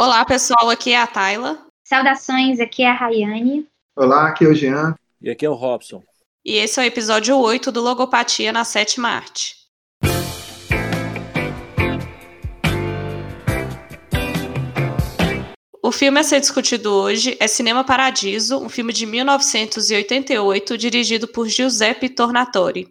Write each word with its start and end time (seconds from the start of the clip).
Olá, 0.00 0.24
pessoal, 0.24 0.70
aqui 0.70 0.92
é 0.92 0.96
a 0.96 1.08
Tayla. 1.08 1.58
Saudações, 1.82 2.60
aqui 2.60 2.84
é 2.84 2.88
a 2.88 2.94
Rayane. 2.94 3.66
Olá, 3.96 4.28
aqui 4.28 4.44
é 4.44 4.48
o 4.48 4.54
Jean. 4.54 4.94
E 5.20 5.28
aqui 5.28 5.44
é 5.44 5.50
o 5.50 5.54
Robson. 5.54 6.04
E 6.44 6.54
esse 6.54 6.78
é 6.78 6.84
o 6.84 6.86
episódio 6.86 7.36
8 7.36 7.72
do 7.72 7.82
Logopatia 7.82 8.52
na 8.52 8.62
Sétima 8.62 9.08
Arte. 9.08 9.56
O 15.82 15.90
filme 15.90 16.20
a 16.20 16.22
ser 16.22 16.38
discutido 16.38 16.92
hoje 16.92 17.36
é 17.40 17.48
Cinema 17.48 17.82
Paradiso, 17.82 18.56
um 18.56 18.68
filme 18.68 18.92
de 18.92 19.04
1988 19.04 20.78
dirigido 20.78 21.26
por 21.26 21.48
Giuseppe 21.48 22.08
Tornatore. 22.08 22.86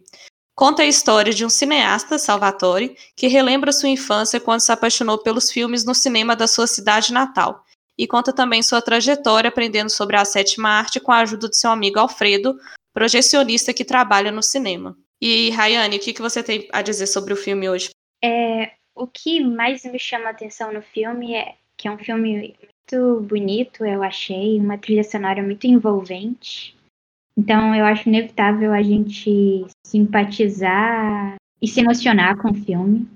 Conta 0.57 0.81
a 0.81 0.87
história 0.87 1.31
de 1.31 1.45
um 1.45 1.49
cineasta, 1.49 2.17
Salvatore, 2.17 2.97
que 3.15 3.27
relembra 3.27 3.71
sua 3.71 3.89
infância 3.89 4.39
quando 4.39 4.61
se 4.61 4.71
apaixonou 4.71 5.19
pelos 5.19 5.51
filmes 5.51 5.85
no 5.85 5.93
cinema 5.93 6.35
da 6.35 6.47
sua 6.47 6.65
cidade 6.65 7.13
natal. 7.13 7.63
E 7.95 8.07
conta 8.07 8.33
também 8.33 8.63
sua 8.63 8.81
trajetória 8.81 9.49
aprendendo 9.49 9.91
sobre 9.91 10.15
a 10.15 10.25
sétima 10.25 10.69
arte 10.69 10.99
com 10.99 11.11
a 11.11 11.19
ajuda 11.19 11.47
de 11.47 11.55
seu 11.55 11.69
amigo 11.69 11.99
Alfredo, 11.99 12.57
projecionista 12.91 13.71
que 13.71 13.85
trabalha 13.85 14.31
no 14.31 14.41
cinema. 14.41 14.97
E, 15.21 15.51
Rayane, 15.51 15.97
o 15.97 15.99
que, 15.99 16.11
que 16.11 16.23
você 16.23 16.41
tem 16.41 16.67
a 16.73 16.81
dizer 16.81 17.05
sobre 17.05 17.33
o 17.33 17.37
filme 17.37 17.69
hoje? 17.69 17.91
É, 18.23 18.71
o 18.95 19.05
que 19.05 19.39
mais 19.39 19.83
me 19.83 19.99
chama 19.99 20.25
a 20.25 20.31
atenção 20.31 20.73
no 20.73 20.81
filme 20.81 21.35
é 21.35 21.53
que 21.77 21.87
é 21.87 21.91
um 21.91 21.99
filme 21.99 22.55
muito 22.91 23.21
bonito, 23.27 23.85
eu 23.85 24.01
achei, 24.01 24.59
uma 24.59 24.79
trilha 24.79 25.03
sonora 25.03 25.43
muito 25.43 25.67
envolvente. 25.67 26.75
Então 27.37 27.75
eu 27.75 27.85
acho 27.85 28.09
inevitável 28.09 28.73
a 28.73 28.81
gente 28.81 29.65
simpatizar 29.85 31.35
e 31.61 31.67
se 31.67 31.79
emocionar 31.79 32.35
com 32.37 32.49
o 32.49 32.55
filme. 32.55 33.07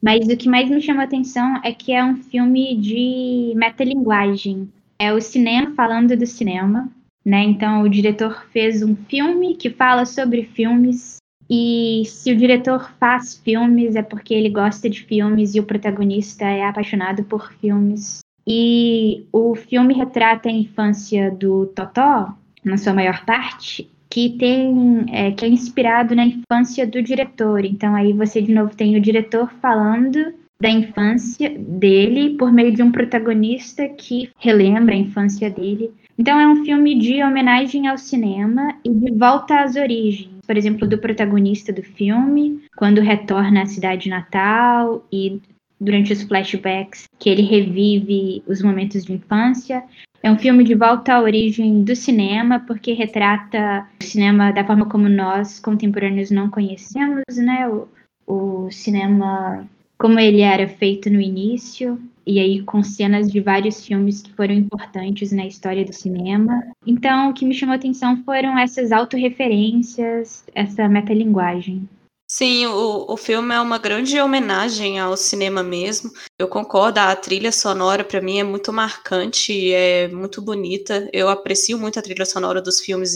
Mas 0.00 0.28
o 0.28 0.36
que 0.36 0.48
mais 0.48 0.70
me 0.70 0.80
chama 0.80 1.02
a 1.02 1.04
atenção 1.04 1.60
é 1.64 1.72
que 1.72 1.92
é 1.92 2.04
um 2.04 2.16
filme 2.16 2.76
de 2.76 3.52
metalinguagem. 3.56 4.70
É 4.98 5.12
o 5.12 5.20
cinema 5.20 5.74
falando 5.74 6.16
do 6.16 6.26
cinema, 6.26 6.88
né? 7.24 7.42
Então 7.42 7.82
o 7.82 7.88
diretor 7.88 8.46
fez 8.52 8.82
um 8.82 8.94
filme 8.94 9.56
que 9.56 9.68
fala 9.68 10.04
sobre 10.04 10.44
filmes 10.44 11.16
e 11.48 12.02
se 12.06 12.32
o 12.32 12.36
diretor 12.36 12.92
faz 12.98 13.36
filmes 13.36 13.94
é 13.94 14.02
porque 14.02 14.34
ele 14.34 14.50
gosta 14.50 14.90
de 14.90 15.02
filmes 15.02 15.54
e 15.54 15.60
o 15.60 15.64
protagonista 15.64 16.44
é 16.44 16.64
apaixonado 16.64 17.24
por 17.24 17.52
filmes. 17.54 18.20
E 18.46 19.26
o 19.32 19.54
filme 19.54 19.92
retrata 19.92 20.48
a 20.48 20.52
infância 20.52 21.30
do 21.30 21.66
Totó, 21.66 22.32
na 22.66 22.76
sua 22.76 22.92
maior 22.92 23.24
parte, 23.24 23.88
que 24.10 24.30
tem 24.30 25.06
é, 25.10 25.30
que 25.30 25.44
é 25.44 25.48
inspirado 25.48 26.14
na 26.14 26.26
infância 26.26 26.86
do 26.86 27.02
diretor. 27.02 27.64
Então 27.64 27.94
aí 27.94 28.12
você 28.12 28.42
de 28.42 28.52
novo 28.52 28.74
tem 28.74 28.96
o 28.96 29.00
diretor 29.00 29.50
falando 29.62 30.34
da 30.60 30.70
infância 30.70 31.50
dele 31.50 32.36
por 32.36 32.52
meio 32.52 32.72
de 32.72 32.82
um 32.82 32.90
protagonista 32.90 33.88
que 33.88 34.30
relembra 34.38 34.94
a 34.94 34.98
infância 34.98 35.50
dele. 35.50 35.90
Então 36.18 36.40
é 36.40 36.48
um 36.48 36.64
filme 36.64 36.98
de 36.98 37.22
homenagem 37.22 37.88
ao 37.88 37.98
cinema 37.98 38.74
e 38.82 38.90
de 38.90 39.12
volta 39.12 39.60
às 39.60 39.76
origens. 39.76 40.30
Por 40.46 40.56
exemplo, 40.56 40.88
do 40.88 40.98
protagonista 40.98 41.72
do 41.72 41.82
filme, 41.82 42.62
quando 42.76 43.00
retorna 43.00 43.62
à 43.62 43.66
cidade 43.66 44.08
natal 44.08 45.06
e 45.12 45.40
durante 45.78 46.12
os 46.12 46.22
flashbacks 46.22 47.04
que 47.18 47.28
ele 47.28 47.42
revive 47.42 48.42
os 48.46 48.62
momentos 48.62 49.04
de 49.04 49.12
infância. 49.12 49.82
É 50.26 50.30
um 50.32 50.36
filme 50.36 50.64
de 50.64 50.74
volta 50.74 51.14
à 51.14 51.22
origem 51.22 51.84
do 51.84 51.94
cinema, 51.94 52.58
porque 52.58 52.92
retrata 52.92 53.86
o 54.00 54.04
cinema 54.04 54.50
da 54.50 54.64
forma 54.64 54.84
como 54.84 55.08
nós, 55.08 55.60
contemporâneos, 55.60 56.32
não 56.32 56.50
conhecemos, 56.50 57.22
né? 57.36 57.68
O, 57.68 57.86
o 58.26 58.68
cinema 58.72 59.64
como 59.96 60.18
ele 60.18 60.40
era 60.40 60.66
feito 60.66 61.08
no 61.08 61.20
início, 61.20 61.96
e 62.26 62.40
aí 62.40 62.60
com 62.60 62.82
cenas 62.82 63.30
de 63.30 63.38
vários 63.38 63.86
filmes 63.86 64.20
que 64.20 64.32
foram 64.32 64.52
importantes 64.52 65.30
na 65.30 65.46
história 65.46 65.84
do 65.84 65.92
cinema. 65.92 66.60
Então, 66.84 67.30
o 67.30 67.32
que 67.32 67.46
me 67.46 67.54
chamou 67.54 67.74
a 67.74 67.76
atenção 67.76 68.24
foram 68.24 68.58
essas 68.58 68.90
autorreferências, 68.90 70.44
essa 70.52 70.88
metalinguagem. 70.88 71.88
Sim, 72.28 72.66
o, 72.66 73.06
o 73.08 73.16
filme 73.16 73.54
é 73.54 73.60
uma 73.60 73.78
grande 73.78 74.20
homenagem 74.20 74.98
ao 74.98 75.16
cinema 75.16 75.62
mesmo. 75.62 76.10
Eu 76.36 76.48
concordo, 76.48 76.98
a 76.98 77.14
trilha 77.14 77.52
sonora 77.52 78.02
para 78.02 78.20
mim 78.20 78.40
é 78.40 78.42
muito 78.42 78.72
marcante, 78.72 79.72
é 79.72 80.08
muito 80.08 80.42
bonita. 80.42 81.08
Eu 81.12 81.28
aprecio 81.28 81.78
muito 81.78 81.98
a 81.98 82.02
trilha 82.02 82.24
sonora 82.24 82.60
dos 82.60 82.80
filmes 82.80 83.14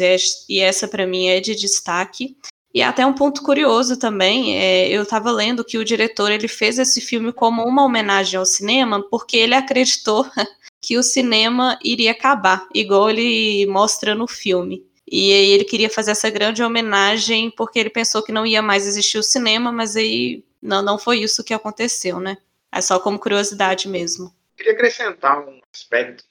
e 0.49 0.61
essa 0.61 0.87
para 0.87 1.07
mim 1.09 1.27
é 1.27 1.41
de 1.41 1.57
destaque. 1.57 2.37
E 2.73 2.83
até 2.83 3.05
um 3.05 3.13
ponto 3.13 3.43
curioso 3.43 3.99
também, 3.99 4.57
é, 4.57 4.89
eu 4.89 5.03
estava 5.03 5.33
lendo 5.33 5.65
que 5.65 5.77
o 5.77 5.85
diretor 5.85 6.31
ele 6.31 6.47
fez 6.47 6.79
esse 6.79 7.01
filme 7.01 7.33
como 7.33 7.65
uma 7.65 7.85
homenagem 7.85 8.39
ao 8.39 8.47
cinema, 8.47 9.03
porque 9.11 9.37
ele 9.37 9.55
acreditou 9.55 10.25
que 10.81 10.97
o 10.97 11.03
cinema 11.03 11.77
iria 11.83 12.13
acabar, 12.13 12.65
igual 12.73 13.11
ele 13.11 13.67
mostra 13.67 14.15
no 14.15 14.29
filme. 14.29 14.89
E 15.11 15.33
aí 15.33 15.51
ele 15.51 15.65
queria 15.65 15.91
fazer 15.91 16.13
essa 16.13 16.31
grande 16.31 16.63
homenagem 16.63 17.51
porque 17.51 17.81
ele 17.81 17.91
pensou 17.91 18.23
que 18.23 18.31
não 18.31 18.47
ia 18.47 18.63
mais 18.63 18.87
existir 18.87 19.19
o 19.19 19.23
cinema, 19.23 19.73
mas 19.73 19.97
aí 19.97 20.45
não, 20.63 20.83
não 20.83 20.99
foi 20.99 21.19
isso 21.19 21.43
que 21.43 21.53
aconteceu, 21.53 22.21
né? 22.21 22.37
É 22.73 22.81
só 22.81 23.01
como 23.01 23.19
curiosidade 23.19 23.89
mesmo. 23.89 24.33
Queria 24.57 24.73
acrescentar 24.73 25.41
um 25.41 25.59
aspecto 25.75 26.23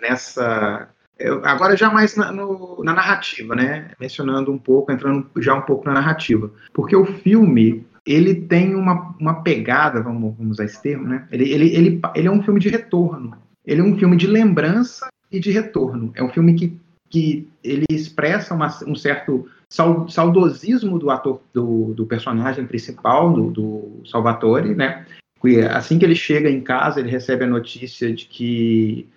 nessa. 0.00 0.88
Eu, 1.18 1.44
agora 1.44 1.76
já 1.76 1.90
mais 1.90 2.14
na, 2.14 2.30
no, 2.30 2.80
na 2.84 2.92
narrativa, 2.92 3.56
né? 3.56 3.90
Mencionando 3.98 4.52
um 4.52 4.58
pouco, 4.58 4.92
entrando 4.92 5.28
já 5.38 5.54
um 5.54 5.62
pouco 5.62 5.84
na 5.86 5.94
narrativa. 5.94 6.52
Porque 6.72 6.94
o 6.94 7.04
filme, 7.04 7.84
ele 8.06 8.36
tem 8.42 8.76
uma, 8.76 9.16
uma 9.18 9.42
pegada, 9.42 10.00
vamos, 10.00 10.36
vamos 10.36 10.52
usar 10.52 10.64
esse 10.64 10.80
termo, 10.80 11.08
né? 11.08 11.26
Ele, 11.32 11.50
ele, 11.52 11.74
ele, 11.74 12.00
ele 12.14 12.28
é 12.28 12.30
um 12.30 12.42
filme 12.44 12.60
de 12.60 12.68
retorno. 12.68 13.36
Ele 13.66 13.80
é 13.80 13.84
um 13.84 13.98
filme 13.98 14.16
de 14.16 14.28
lembrança 14.28 15.08
e 15.32 15.40
de 15.40 15.50
retorno. 15.50 16.12
É 16.14 16.22
um 16.22 16.30
filme 16.30 16.54
que 16.54 16.78
que 17.10 17.48
ele 17.62 17.86
expressa 17.90 18.54
uma, 18.54 18.68
um 18.86 18.94
certo 18.94 19.48
saudosismo 19.68 20.98
do 20.98 21.10
ator, 21.10 21.40
do, 21.52 21.94
do 21.94 22.06
personagem 22.06 22.66
principal, 22.66 23.32
do, 23.32 23.50
do, 23.50 24.02
Salvatore, 24.06 24.74
né? 24.74 25.06
Assim 25.70 25.98
que 25.98 26.04
ele 26.04 26.16
chega 26.16 26.50
em 26.50 26.60
casa, 26.60 27.00
ele 27.00 27.10
recebe 27.10 27.44
a 27.44 27.48
notícia 27.48 28.12
de 28.12 28.26
que 28.26 29.08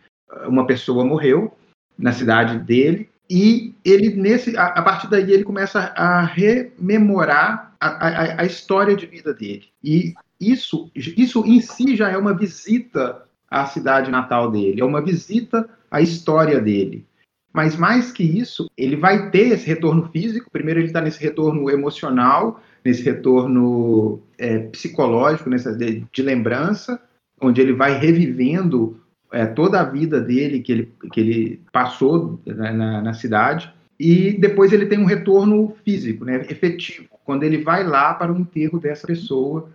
uma 0.47 0.67
pessoa 0.67 1.03
morreu 1.03 1.51
na 1.97 2.11
cidade 2.11 2.59
dele 2.59 3.09
e 3.29 3.73
ele 3.83 4.15
nesse 4.15 4.55
a, 4.57 4.67
a 4.67 4.81
partir 4.81 5.09
daí 5.09 5.31
ele 5.31 5.43
começa 5.43 5.79
a 5.95 6.21
rememorar 6.21 7.75
a, 7.79 7.87
a, 7.87 8.41
a 8.41 8.45
história 8.45 8.95
de 8.95 9.05
vida 9.05 9.33
dele 9.33 9.65
e 9.83 10.13
isso 10.39 10.89
isso 10.95 11.45
em 11.45 11.59
si 11.59 11.95
já 11.95 12.09
é 12.09 12.17
uma 12.17 12.33
visita 12.33 13.23
à 13.51 13.65
cidade 13.65 14.09
natal 14.09 14.49
dele, 14.49 14.79
é 14.79 14.85
uma 14.85 15.01
visita 15.01 15.69
à 15.91 15.99
história 15.99 16.61
dele. 16.61 17.05
Mas 17.53 17.75
mais 17.75 18.11
que 18.11 18.23
isso, 18.23 18.69
ele 18.77 18.95
vai 18.95 19.29
ter 19.29 19.49
esse 19.49 19.67
retorno 19.67 20.09
físico. 20.09 20.49
Primeiro, 20.51 20.79
ele 20.79 20.87
está 20.87 21.01
nesse 21.01 21.21
retorno 21.21 21.69
emocional, 21.69 22.61
nesse 22.83 23.03
retorno 23.03 24.21
é, 24.37 24.59
psicológico, 24.59 25.49
nessa 25.49 25.75
de, 25.75 26.05
de, 26.11 26.21
lembrança, 26.21 27.01
onde 27.41 27.59
ele 27.61 27.73
vai 27.73 27.97
revivendo 27.97 28.99
é, 29.31 29.45
toda 29.45 29.81
a 29.81 29.83
vida 29.83 30.21
dele 30.21 30.61
que 30.61 30.71
ele, 30.71 30.93
que 31.11 31.19
ele 31.19 31.61
passou 31.71 32.39
na, 32.45 32.71
na, 32.71 33.01
na, 33.01 33.13
cidade. 33.13 33.73
E 33.99 34.31
depois 34.31 34.71
ele 34.71 34.85
tem 34.85 34.97
um 34.97 35.05
retorno 35.05 35.75
físico, 35.83 36.25
né, 36.25 36.45
efetivo, 36.49 37.07
quando 37.23 37.43
ele 37.43 37.59
vai 37.59 37.83
lá 37.83 38.13
para 38.13 38.33
o 38.33 38.39
enterro 38.39 38.79
dessa 38.79 39.05
pessoa 39.05 39.69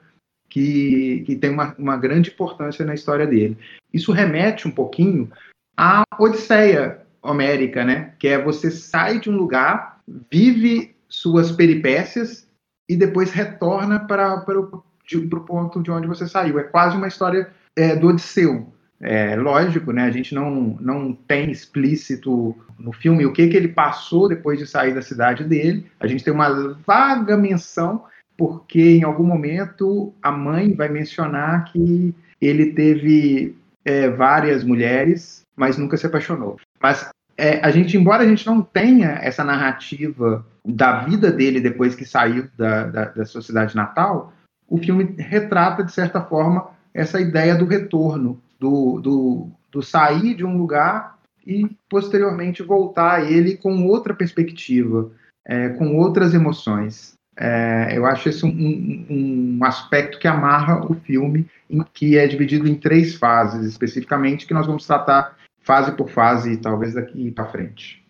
que, 0.48 1.22
que 1.26 1.36
tem 1.36 1.50
uma, 1.50 1.74
uma 1.78 1.96
grande 1.96 2.30
importância 2.30 2.84
na 2.84 2.94
história 2.94 3.26
dele. 3.26 3.56
Isso 3.92 4.12
remete 4.12 4.66
um 4.66 4.70
pouquinho 4.70 5.30
à 5.76 6.02
Odisseia 6.18 7.05
homérica, 7.26 7.84
né? 7.84 8.12
Que 8.18 8.28
é 8.28 8.42
você 8.42 8.70
sai 8.70 9.20
de 9.20 9.30
um 9.30 9.36
lugar, 9.36 10.00
vive 10.30 10.94
suas 11.08 11.52
peripécias 11.52 12.46
e 12.88 12.96
depois 12.96 13.32
retorna 13.32 14.00
para, 14.00 14.34
o 14.36 15.40
ponto 15.40 15.82
de 15.82 15.90
onde 15.90 16.06
você 16.06 16.26
saiu. 16.26 16.58
É 16.58 16.64
quase 16.64 16.96
uma 16.96 17.08
história 17.08 17.48
é, 17.76 17.94
do 17.96 18.08
Odisseu. 18.08 18.72
É, 19.00 19.36
lógico, 19.36 19.92
né? 19.92 20.04
A 20.04 20.10
gente 20.10 20.34
não, 20.34 20.78
não 20.80 21.12
tem 21.12 21.50
explícito 21.50 22.56
no 22.78 22.92
filme 22.92 23.26
o 23.26 23.32
que, 23.32 23.46
que 23.48 23.56
ele 23.56 23.68
passou 23.68 24.28
depois 24.28 24.58
de 24.58 24.66
sair 24.66 24.94
da 24.94 25.02
cidade 25.02 25.44
dele. 25.44 25.86
A 26.00 26.06
gente 26.06 26.24
tem 26.24 26.32
uma 26.32 26.74
vaga 26.86 27.36
menção, 27.36 28.04
porque 28.36 28.96
em 28.96 29.02
algum 29.02 29.24
momento 29.24 30.14
a 30.22 30.32
mãe 30.32 30.74
vai 30.74 30.88
mencionar 30.88 31.64
que 31.64 32.14
ele 32.40 32.72
teve 32.72 33.54
é, 33.84 34.08
várias 34.08 34.64
mulheres, 34.64 35.42
mas 35.54 35.76
nunca 35.76 35.96
se 35.96 36.06
apaixonou. 36.06 36.58
Mas 36.80 37.08
é, 37.36 37.60
a 37.64 37.70
gente, 37.70 37.96
embora 37.96 38.22
a 38.22 38.26
gente 38.26 38.46
não 38.46 38.62
tenha 38.62 39.18
essa 39.22 39.44
narrativa 39.44 40.44
da 40.64 41.00
vida 41.04 41.30
dele 41.30 41.60
depois 41.60 41.94
que 41.94 42.04
saiu 42.04 42.48
da, 42.56 42.84
da, 42.86 43.04
da 43.06 43.24
sua 43.24 43.42
cidade 43.42 43.76
natal, 43.76 44.32
o 44.68 44.78
filme 44.78 45.14
retrata, 45.18 45.84
de 45.84 45.92
certa 45.92 46.20
forma, 46.20 46.70
essa 46.92 47.20
ideia 47.20 47.54
do 47.54 47.66
retorno, 47.66 48.40
do, 48.58 49.00
do, 49.00 49.50
do 49.70 49.82
sair 49.82 50.34
de 50.34 50.44
um 50.44 50.56
lugar 50.56 51.18
e 51.46 51.68
posteriormente 51.88 52.62
voltar 52.62 53.16
a 53.16 53.30
ele 53.30 53.56
com 53.56 53.86
outra 53.86 54.14
perspectiva, 54.14 55.10
é, 55.46 55.68
com 55.70 55.96
outras 55.96 56.34
emoções. 56.34 57.14
É, 57.38 57.92
eu 57.94 58.06
acho 58.06 58.30
esse 58.30 58.44
um, 58.46 58.48
um, 58.48 59.58
um, 59.58 59.64
aspecto 59.64 60.18
que 60.18 60.26
amarra 60.26 60.90
o 60.90 60.94
filme, 60.94 61.46
em 61.68 61.84
que 61.92 62.16
é 62.16 62.26
dividido 62.26 62.66
em 62.66 62.74
três 62.74 63.14
fases, 63.14 63.66
especificamente, 63.66 64.46
que 64.46 64.54
nós 64.54 64.66
vamos 64.66 64.86
tratar 64.86 65.36
fase 65.66 65.96
por 65.96 66.08
fase, 66.08 66.56
talvez 66.58 66.94
daqui 66.94 67.30
para 67.32 67.50
frente. 67.50 68.06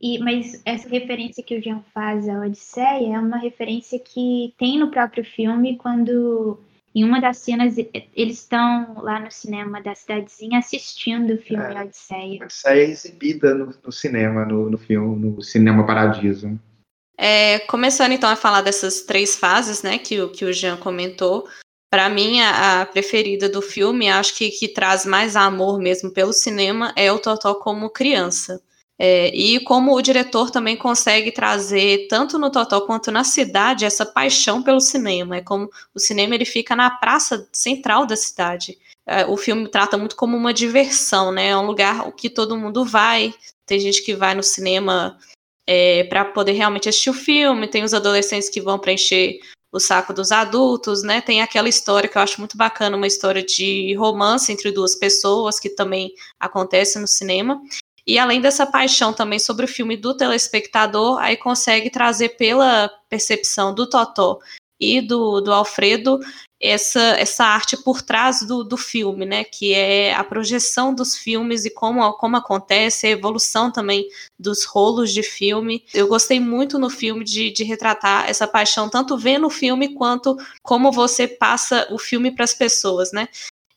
E, 0.00 0.18
mas 0.18 0.62
essa 0.64 0.88
referência 0.88 1.42
que 1.42 1.58
o 1.58 1.62
Jean 1.62 1.82
faz 1.92 2.28
à 2.28 2.40
Odisseia 2.40 3.16
é 3.16 3.18
uma 3.18 3.38
referência 3.38 3.98
que 3.98 4.54
tem 4.56 4.78
no 4.78 4.90
próprio 4.90 5.24
filme 5.24 5.76
quando 5.76 6.58
em 6.94 7.02
uma 7.02 7.20
das 7.20 7.38
cenas, 7.38 7.76
eles 8.14 8.38
estão 8.38 8.94
lá 9.02 9.18
no 9.18 9.30
cinema 9.30 9.82
da 9.82 9.96
cidadezinha 9.96 10.60
assistindo 10.60 11.34
o 11.34 11.38
filme 11.38 11.64
é, 11.64 11.82
Odisseia. 11.82 12.44
Odisseia 12.44 12.84
é 12.84 12.90
exibida 12.90 13.52
no, 13.52 13.74
no 13.84 13.90
cinema, 13.90 14.44
no, 14.44 14.70
no, 14.70 14.78
filme, 14.78 15.16
no 15.16 15.42
Cinema 15.42 15.84
Paradiso. 15.84 16.56
É, 17.18 17.58
começando 17.60 18.12
então 18.12 18.30
a 18.30 18.36
falar 18.36 18.62
dessas 18.62 19.02
três 19.02 19.34
fases, 19.34 19.82
né, 19.82 19.98
que, 19.98 20.28
que 20.28 20.44
o 20.44 20.52
Jean 20.52 20.76
comentou. 20.76 21.48
Para 21.94 22.08
mim, 22.08 22.40
a, 22.40 22.80
a, 22.80 22.86
preferida 22.86 23.48
do 23.48 23.62
filme, 23.62 24.10
acho 24.10 24.34
que 24.34 24.50
que 24.50 24.66
traz 24.66 25.06
mais 25.06 25.36
amor 25.36 25.78
mesmo 25.78 26.10
pelo 26.10 26.32
cinema, 26.32 26.92
é 26.96 27.12
o 27.12 27.20
Totó 27.20 27.54
como 27.54 27.88
criança. 27.88 28.60
É, 28.98 29.28
e 29.28 29.60
como 29.60 29.94
o 29.94 30.02
diretor 30.02 30.50
também 30.50 30.76
consegue 30.76 31.30
trazer, 31.30 32.08
tanto 32.08 32.36
no 32.36 32.50
Totó 32.50 32.80
quanto 32.80 33.12
na 33.12 33.22
cidade, 33.22 33.84
essa 33.84 34.04
paixão 34.04 34.60
pelo 34.60 34.80
cinema. 34.80 35.36
É 35.36 35.40
como 35.40 35.70
o 35.94 36.00
cinema 36.00 36.34
ele 36.34 36.44
fica 36.44 36.74
na 36.74 36.90
praça 36.90 37.48
central 37.52 38.06
da 38.06 38.16
cidade. 38.16 38.76
É, 39.06 39.24
o 39.26 39.36
filme 39.36 39.68
trata 39.68 39.96
muito 39.96 40.16
como 40.16 40.36
uma 40.36 40.52
diversão, 40.52 41.30
né? 41.30 41.50
É 41.50 41.56
um 41.56 41.64
lugar 41.64 42.10
que 42.14 42.28
todo 42.28 42.58
mundo 42.58 42.84
vai. 42.84 43.32
Tem 43.64 43.78
gente 43.78 44.02
que 44.02 44.16
vai 44.16 44.34
no 44.34 44.42
cinema 44.42 45.16
é, 45.64 46.02
para 46.04 46.24
poder 46.24 46.52
realmente 46.54 46.88
assistir 46.88 47.10
o 47.10 47.14
filme, 47.14 47.68
tem 47.68 47.84
os 47.84 47.94
adolescentes 47.94 48.48
que 48.48 48.60
vão 48.60 48.80
preencher 48.80 49.38
o 49.74 49.80
saco 49.80 50.14
dos 50.14 50.30
adultos, 50.30 51.02
né? 51.02 51.20
Tem 51.20 51.42
aquela 51.42 51.68
história 51.68 52.08
que 52.08 52.16
eu 52.16 52.22
acho 52.22 52.38
muito 52.38 52.56
bacana, 52.56 52.96
uma 52.96 53.08
história 53.08 53.42
de 53.42 53.92
romance 53.94 54.52
entre 54.52 54.70
duas 54.70 54.94
pessoas 54.94 55.58
que 55.58 55.68
também 55.68 56.12
acontece 56.38 56.96
no 57.00 57.08
cinema. 57.08 57.60
E 58.06 58.16
além 58.16 58.40
dessa 58.40 58.64
paixão 58.64 59.12
também 59.12 59.40
sobre 59.40 59.64
o 59.64 59.68
filme 59.68 59.96
do 59.96 60.16
telespectador, 60.16 61.18
aí 61.18 61.36
consegue 61.36 61.90
trazer 61.90 62.36
pela 62.36 62.88
percepção 63.08 63.74
do 63.74 63.88
Totó 63.88 64.38
e 64.80 65.00
do, 65.00 65.40
do 65.40 65.52
Alfredo 65.52 66.18
essa, 66.60 67.00
essa 67.18 67.44
arte 67.44 67.76
por 67.76 68.00
trás 68.00 68.40
do, 68.40 68.64
do 68.64 68.76
filme, 68.76 69.26
né? 69.26 69.44
Que 69.44 69.74
é 69.74 70.14
a 70.14 70.24
projeção 70.24 70.94
dos 70.94 71.14
filmes 71.14 71.66
e 71.66 71.70
como, 71.70 72.10
como 72.14 72.36
acontece, 72.36 73.06
a 73.06 73.10
evolução 73.10 73.70
também 73.70 74.08
dos 74.38 74.64
rolos 74.64 75.12
de 75.12 75.22
filme. 75.22 75.84
Eu 75.92 76.08
gostei 76.08 76.40
muito 76.40 76.78
no 76.78 76.88
filme 76.88 77.22
de, 77.22 77.50
de 77.50 77.64
retratar 77.64 78.30
essa 78.30 78.48
paixão, 78.48 78.88
tanto 78.88 79.18
vendo 79.18 79.46
o 79.46 79.50
filme 79.50 79.94
quanto 79.94 80.38
como 80.62 80.90
você 80.90 81.28
passa 81.28 81.86
o 81.90 81.98
filme 81.98 82.30
para 82.30 82.44
as 82.44 82.54
pessoas, 82.54 83.12
né? 83.12 83.28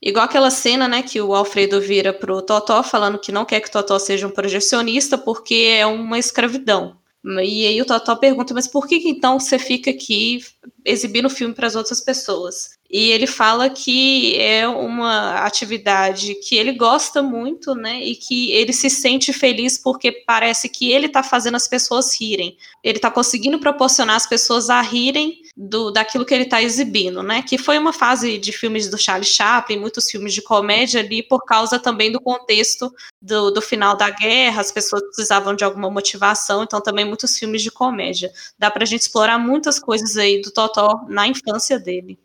Igual 0.01 0.25
aquela 0.25 0.51
cena, 0.51 0.88
né, 0.88 1.01
que 1.01 1.19
o 1.19 1.33
Alfredo 1.33 1.81
vira 1.81 2.13
pro 2.13 2.41
Totó 2.41 2.83
falando 2.83 3.19
que 3.19 3.31
não 3.31 3.44
quer 3.44 3.59
que 3.59 3.67
o 3.67 3.71
Totó 3.71 3.97
seja 3.97 4.27
um 4.27 4.31
projecionista 4.31 5.17
porque 5.17 5.75
é 5.75 5.85
uma 5.88 6.19
escravidão. 6.19 6.95
E 7.25 7.65
aí 7.67 7.81
o 7.81 7.85
Totó 7.85 8.15
pergunta, 8.15 8.53
mas 8.53 8.67
por 8.67 8.88
que, 8.88 8.99
que 8.99 9.09
então 9.09 9.39
você 9.39 9.57
fica 9.57 9.89
aqui 9.89 10.39
exibindo 10.85 11.25
o 11.25 11.29
filme 11.29 11.53
para 11.53 11.67
as 11.67 11.75
outras 11.75 12.01
pessoas? 12.01 12.77
E 12.89 13.11
ele 13.11 13.27
fala 13.27 13.69
que 13.69 14.35
é 14.39 14.65
uma 14.65 15.39
atividade 15.39 16.35
que 16.35 16.55
ele 16.55 16.71
gosta 16.71 17.21
muito, 17.21 17.75
né? 17.75 18.01
E 18.01 18.15
que 18.15 18.51
ele 18.51 18.71
se 18.71 18.89
sente 18.89 19.33
feliz 19.33 19.77
porque 19.77 20.23
parece 20.25 20.69
que 20.69 20.91
ele 20.91 21.07
está 21.07 21.21
fazendo 21.21 21.55
as 21.55 21.67
pessoas 21.67 22.17
rirem. 22.19 22.55
Ele 22.81 22.97
está 22.97 23.11
conseguindo 23.11 23.59
proporcionar 23.59 24.15
as 24.15 24.25
pessoas 24.25 24.69
a 24.69 24.79
rirem 24.79 25.41
do, 25.55 25.91
daquilo 25.91 26.25
que 26.25 26.33
ele 26.33 26.45
está 26.45 26.61
exibindo, 26.61 27.21
né? 27.21 27.41
Que 27.41 27.57
foi 27.57 27.77
uma 27.77 27.91
fase 27.91 28.37
de 28.37 28.53
filmes 28.53 28.89
do 28.89 28.97
Charlie 28.97 29.27
Chaplin, 29.27 29.77
muitos 29.77 30.09
filmes 30.09 30.33
de 30.33 30.41
comédia 30.41 31.01
ali, 31.01 31.21
por 31.21 31.43
causa 31.43 31.77
também 31.77 32.09
do 32.09 32.21
contexto 32.21 32.93
do, 33.21 33.51
do 33.51 33.61
final 33.61 33.97
da 33.97 34.09
guerra, 34.09 34.61
as 34.61 34.71
pessoas 34.71 35.01
precisavam 35.01 35.55
de 35.55 35.63
alguma 35.63 35.89
motivação, 35.89 36.63
então 36.63 36.79
também 36.79 37.03
muitos 37.03 37.37
filmes 37.37 37.61
de 37.61 37.71
comédia. 37.71 38.31
Dá 38.57 38.71
para 38.71 38.83
a 38.83 38.85
gente 38.85 39.01
explorar 39.01 39.37
muitas 39.37 39.79
coisas 39.79 40.15
aí 40.15 40.41
do 40.41 40.51
Totó 40.57 41.06
na 41.07 41.27
infância 41.27 41.80
dele 41.80 42.19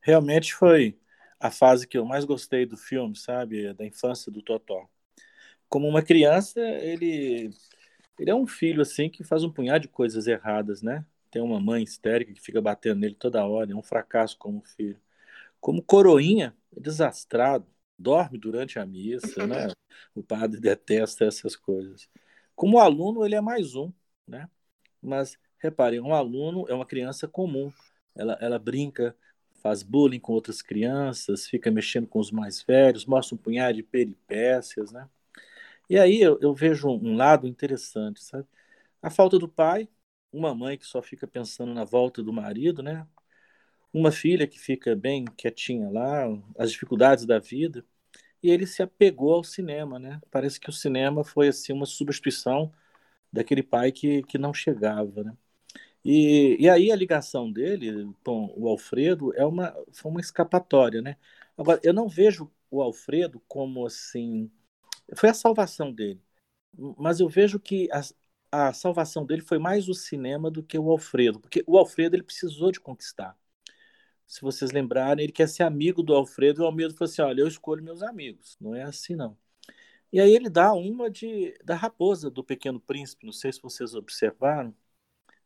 realmente 0.00 0.54
foi 0.54 0.98
a 1.38 1.50
fase 1.50 1.86
que 1.86 1.98
eu 1.98 2.04
mais 2.04 2.24
gostei 2.24 2.64
do 2.64 2.76
filme, 2.76 3.16
sabe? 3.16 3.72
Da 3.74 3.84
infância 3.84 4.30
do 4.32 4.42
Totó. 4.42 4.88
Como 5.68 5.88
uma 5.88 6.02
criança, 6.02 6.60
ele, 6.60 7.50
ele 8.18 8.30
é 8.30 8.34
um 8.34 8.46
filho, 8.46 8.82
assim, 8.82 9.10
que 9.10 9.24
faz 9.24 9.44
um 9.44 9.52
punhado 9.52 9.82
de 9.82 9.88
coisas 9.88 10.26
erradas, 10.26 10.82
né? 10.82 11.04
Tem 11.30 11.42
uma 11.42 11.60
mãe 11.60 11.82
histérica 11.82 12.32
que 12.32 12.40
fica 12.40 12.60
batendo 12.60 13.00
nele 13.00 13.14
toda 13.14 13.44
hora, 13.44 13.72
é 13.72 13.74
um 13.74 13.82
fracasso 13.82 14.38
como 14.38 14.62
filho. 14.62 15.00
Como 15.60 15.82
coroinha, 15.82 16.56
é 16.76 16.80
desastrado, 16.80 17.66
dorme 17.98 18.38
durante 18.38 18.78
a 18.78 18.86
missa, 18.86 19.46
né? 19.46 19.68
O 20.14 20.22
padre 20.22 20.60
detesta 20.60 21.24
essas 21.24 21.56
coisas. 21.56 22.08
Como 22.54 22.78
aluno, 22.78 23.24
ele 23.26 23.34
é 23.34 23.40
mais 23.40 23.74
um, 23.74 23.92
né? 24.26 24.48
Mas, 25.02 25.36
reparem, 25.58 26.00
um 26.00 26.14
aluno 26.14 26.66
é 26.68 26.74
uma 26.74 26.86
criança 26.86 27.28
comum. 27.28 27.72
Ela, 28.14 28.38
ela 28.40 28.58
brinca, 28.58 29.16
faz 29.62 29.82
bullying 29.82 30.20
com 30.20 30.32
outras 30.32 30.62
crianças, 30.62 31.46
fica 31.46 31.70
mexendo 31.70 32.06
com 32.06 32.18
os 32.18 32.30
mais 32.30 32.62
velhos, 32.62 33.06
mostra 33.06 33.34
um 33.34 33.38
punhado 33.38 33.74
de 33.76 33.82
peripécias, 33.82 34.92
né? 34.92 35.08
E 35.88 35.98
aí 35.98 36.20
eu, 36.20 36.38
eu 36.40 36.54
vejo 36.54 36.88
um 36.88 37.16
lado 37.16 37.46
interessante, 37.46 38.22
sabe? 38.22 38.46
A 39.02 39.10
falta 39.10 39.38
do 39.38 39.48
pai, 39.48 39.88
uma 40.32 40.54
mãe 40.54 40.78
que 40.78 40.86
só 40.86 41.02
fica 41.02 41.26
pensando 41.26 41.72
na 41.74 41.84
volta 41.84 42.22
do 42.22 42.32
marido, 42.32 42.82
né? 42.82 43.06
Uma 43.92 44.12
filha 44.12 44.46
que 44.46 44.58
fica 44.58 44.94
bem 44.96 45.24
quietinha 45.24 45.90
lá, 45.90 46.26
as 46.58 46.72
dificuldades 46.72 47.26
da 47.26 47.38
vida. 47.38 47.84
E 48.42 48.50
ele 48.50 48.66
se 48.66 48.82
apegou 48.82 49.34
ao 49.34 49.44
cinema, 49.44 49.98
né? 49.98 50.20
Parece 50.30 50.60
que 50.60 50.70
o 50.70 50.72
cinema 50.72 51.24
foi 51.24 51.48
assim 51.48 51.72
uma 51.72 51.86
substituição 51.86 52.72
daquele 53.32 53.62
pai 53.62 53.92
que, 53.92 54.22
que 54.24 54.38
não 54.38 54.54
chegava, 54.54 55.24
né? 55.24 55.36
E, 56.08 56.56
e 56.60 56.68
aí 56.70 56.92
a 56.92 56.96
ligação 56.96 57.50
dele 57.50 58.14
com 58.24 58.52
o 58.56 58.68
Alfredo 58.68 59.34
é 59.34 59.44
uma, 59.44 59.74
foi 59.92 60.10
uma 60.12 60.20
escapatória, 60.20 61.02
né? 61.02 61.16
Agora, 61.58 61.80
eu 61.82 61.92
não 61.92 62.08
vejo 62.08 62.48
o 62.70 62.80
Alfredo 62.80 63.40
como 63.48 63.84
assim. 63.84 64.48
Foi 65.16 65.30
a 65.30 65.34
salvação 65.34 65.92
dele. 65.92 66.22
Mas 66.98 67.20
eu 67.20 67.28
vejo 67.28 67.58
que 67.60 67.88
a, 67.92 68.68
a 68.68 68.72
salvação 68.72 69.26
dele 69.26 69.42
foi 69.42 69.58
mais 69.58 69.88
o 69.88 69.94
cinema 69.94 70.50
do 70.50 70.62
que 70.62 70.78
o 70.78 70.90
Alfredo. 70.92 71.40
Porque 71.40 71.64
o 71.66 71.76
Alfredo 71.78 72.16
ele 72.16 72.22
precisou 72.22 72.70
de 72.72 72.80
conquistar. 72.80 73.36
Se 74.26 74.42
vocês 74.42 74.72
lembrarem, 74.72 75.24
ele 75.24 75.32
quer 75.32 75.48
ser 75.48 75.64
amigo 75.64 76.02
do 76.02 76.14
Alfredo 76.14 76.62
e 76.62 76.64
o 76.64 76.66
Alfredo 76.66 76.94
falou 76.94 77.10
assim: 77.10 77.22
olha, 77.22 77.40
eu 77.42 77.48
escolho 77.48 77.82
meus 77.84 78.02
amigos. 78.02 78.56
Não 78.60 78.74
é 78.74 78.82
assim, 78.84 79.16
não. 79.16 79.36
E 80.12 80.20
aí 80.20 80.34
ele 80.34 80.50
dá 80.50 80.72
uma 80.74 81.10
de 81.10 81.54
da 81.64 81.76
raposa 81.76 82.30
do 82.30 82.44
Pequeno 82.44 82.80
Príncipe. 82.80 83.26
Não 83.26 83.32
sei 83.32 83.52
se 83.52 83.62
vocês 83.62 83.94
observaram, 83.94 84.74